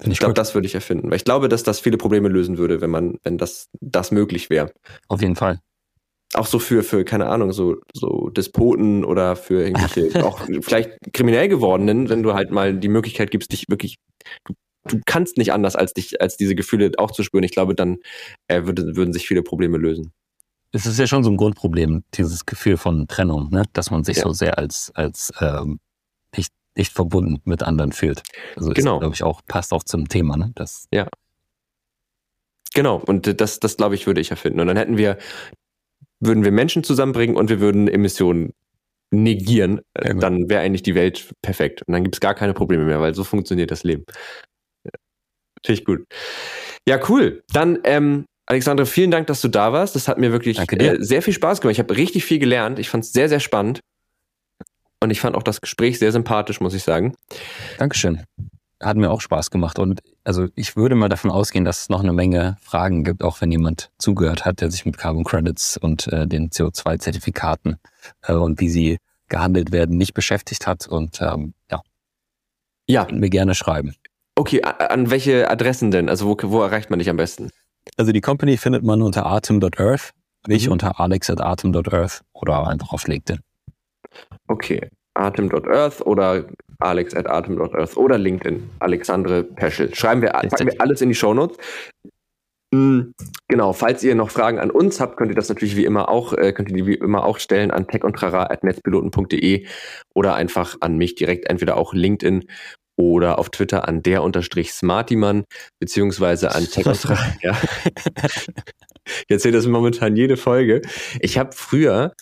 [0.00, 2.58] Find ich glaube, das würde ich erfinden, weil ich glaube, dass das viele Probleme lösen
[2.58, 4.72] würde, wenn man, wenn das, das möglich wäre.
[5.08, 5.60] Auf jeden Fall.
[6.32, 11.48] Auch so für, für, keine Ahnung, so, so Despoten oder für irgendwelche, auch vielleicht kriminell
[11.48, 13.96] gewordenen, wenn du halt mal die Möglichkeit gibst, dich wirklich,
[14.44, 14.54] du,
[14.88, 17.44] du kannst nicht anders, als dich, als diese Gefühle auch zu spüren.
[17.44, 17.98] Ich glaube, dann
[18.48, 20.12] äh, würde, würden sich viele Probleme lösen.
[20.72, 23.64] Es ist ja schon so ein Grundproblem, dieses Gefühl von Trennung, ne?
[23.72, 24.22] dass man sich ja.
[24.22, 25.80] so sehr als, als ähm,
[26.36, 28.22] nicht nicht verbunden mit anderen fühlt.
[28.56, 28.98] Also genau.
[28.98, 30.52] glaube ich, auch, passt auch zum Thema, ne?
[30.54, 31.06] Das ja.
[32.74, 34.60] Genau, und das, das glaube ich, würde ich erfinden.
[34.60, 35.18] Und dann hätten wir,
[36.20, 38.52] würden wir Menschen zusammenbringen und wir würden Emissionen
[39.12, 41.82] negieren, ja, dann wäre eigentlich die Welt perfekt.
[41.82, 44.04] Und dann gibt es gar keine Probleme mehr, weil so funktioniert das Leben.
[45.64, 46.06] Finde ich gut.
[46.88, 47.42] Ja, cool.
[47.52, 49.94] Dann, ähm, Alexandre, vielen Dank, dass du da warst.
[49.96, 51.72] Das hat mir wirklich äh, sehr viel Spaß gemacht.
[51.72, 52.78] Ich habe richtig viel gelernt.
[52.78, 53.80] Ich fand es sehr, sehr spannend.
[55.02, 57.14] Und ich fand auch das Gespräch sehr sympathisch, muss ich sagen.
[57.78, 58.22] Dankeschön.
[58.82, 59.78] Hat mir auch Spaß gemacht.
[59.78, 63.40] Und also ich würde mal davon ausgehen, dass es noch eine Menge Fragen gibt, auch
[63.40, 67.78] wenn jemand zugehört hat, der sich mit Carbon Credits und äh, den CO2-Zertifikaten
[68.22, 68.98] äh, und wie sie
[69.28, 70.86] gehandelt werden, nicht beschäftigt hat.
[70.86, 71.82] Und ähm, ja.
[72.86, 73.06] Ja.
[73.10, 73.94] Mir gerne schreiben.
[74.34, 76.08] Okay, an welche Adressen denn?
[76.08, 77.50] Also wo, wo erreicht man dich am besten?
[77.96, 80.12] Also die Company findet man unter atem.earth,
[80.46, 80.72] mich mhm.
[80.72, 83.40] unter alex.atem.earth oder einfach auf LinkedIn.
[84.48, 84.88] Okay.
[85.14, 86.46] Atem.earth oder
[86.78, 88.70] alex at atem.earth oder LinkedIn.
[88.78, 89.94] Alexandre Peschel.
[89.94, 91.58] Schreiben wir, packen wir alles in die Shownotes.
[92.72, 93.14] Hm,
[93.48, 96.32] genau, falls ihr noch Fragen an uns habt, könnt ihr das natürlich wie immer auch,
[96.34, 99.66] äh, könnt ihr die wie immer auch stellen an techundtrara.netzpiloten.de
[100.14, 102.44] oder einfach an mich direkt, entweder auch LinkedIn
[102.96, 105.44] oder auf Twitter an der unterstrich Smartyman,
[105.80, 106.86] beziehungsweise an Tech
[107.42, 107.56] ja.
[109.06, 110.82] Ich erzähle das momentan jede Folge.
[111.18, 112.12] Ich habe früher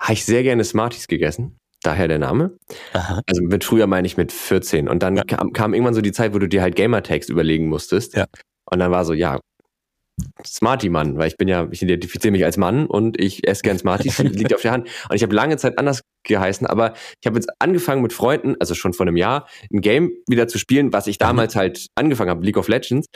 [0.00, 1.58] habe ich sehr gerne Smarties gegessen.
[1.82, 2.56] Daher der Name.
[2.94, 3.20] Aha.
[3.26, 4.88] Also mit früher meine ich mit 14.
[4.88, 5.24] Und dann ja.
[5.24, 8.14] kam, kam, irgendwann so die Zeit, wo du dir halt Gamertags überlegen musstest.
[8.14, 8.24] Ja.
[8.70, 9.38] Und dann war so, ja,
[10.46, 14.18] Smarty-Mann, weil ich bin ja, ich identifiziere mich als Mann und ich esse gern Smarties,
[14.18, 14.88] liegt auf der Hand.
[15.08, 18.74] Und ich habe lange Zeit anders geheißen, aber ich habe jetzt angefangen mit Freunden, also
[18.74, 22.44] schon vor einem Jahr, ein Game wieder zu spielen, was ich damals halt angefangen habe,
[22.44, 23.06] League of Legends.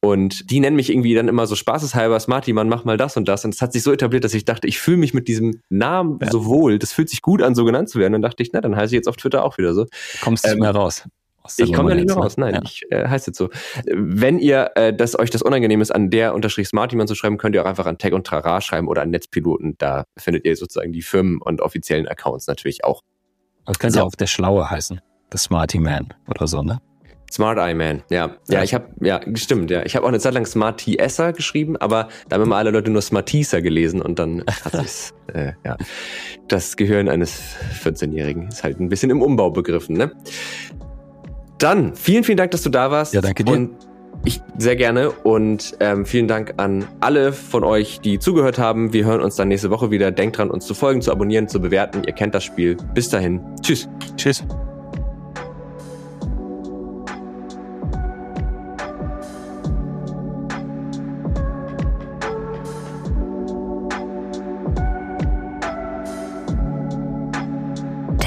[0.00, 3.26] Und die nennen mich irgendwie dann immer so spaßeshalber, Smarty, Mann, mach mal das und
[3.26, 3.44] das.
[3.44, 6.20] Und es hat sich so etabliert, dass ich dachte, ich fühle mich mit diesem Namen
[6.22, 6.30] ja.
[6.30, 6.78] so wohl.
[6.78, 8.14] Das fühlt sich gut an, so genannt zu werden.
[8.14, 9.86] Und dann dachte ich, na, dann heiße ich jetzt auf Twitter auch wieder so.
[10.22, 11.04] Kommst du ähm, nicht mehr raus.
[11.56, 12.60] Ich komme da nicht mehr raus, nein, ja.
[12.62, 13.48] ich äh, heiße jetzt so.
[13.86, 17.54] Wenn ihr äh, das euch das unangenehm ist, an der unterstrich Smartyman zu schreiben, könnt
[17.54, 19.76] ihr auch einfach an Tech und Trara schreiben oder an Netzpiloten.
[19.78, 23.02] Da findet ihr sozusagen die Firmen und offiziellen Accounts natürlich auch.
[23.64, 24.04] Das könnte so.
[24.04, 25.00] auch der Schlaue heißen.
[25.32, 26.80] The Smarty Man oder so, ne?
[27.30, 28.36] Smart Eye Man, ja.
[28.48, 29.84] Ja, ich habe, ja, stimmt, ja.
[29.84, 32.90] Ich habe auch eine Zeit lang Smarty Esser geschrieben, aber da haben immer alle Leute
[32.90, 35.76] nur Smartieser gelesen und dann hat sich's, äh, ja.
[36.48, 37.42] Das Gehirn eines
[37.82, 40.12] 14-Jährigen ist halt ein bisschen im Umbau begriffen, ne?
[41.58, 43.14] Dann, vielen, vielen Dank, dass du da warst.
[43.14, 43.52] Ja, danke dir.
[43.52, 43.70] Und
[44.24, 48.92] ich sehr gerne und ähm, vielen Dank an alle von euch, die zugehört haben.
[48.92, 50.10] Wir hören uns dann nächste Woche wieder.
[50.10, 52.02] Denkt dran, uns zu folgen, zu abonnieren, zu bewerten.
[52.04, 52.76] Ihr kennt das Spiel.
[52.94, 53.40] Bis dahin.
[53.62, 53.88] Tschüss.
[54.16, 54.44] Tschüss.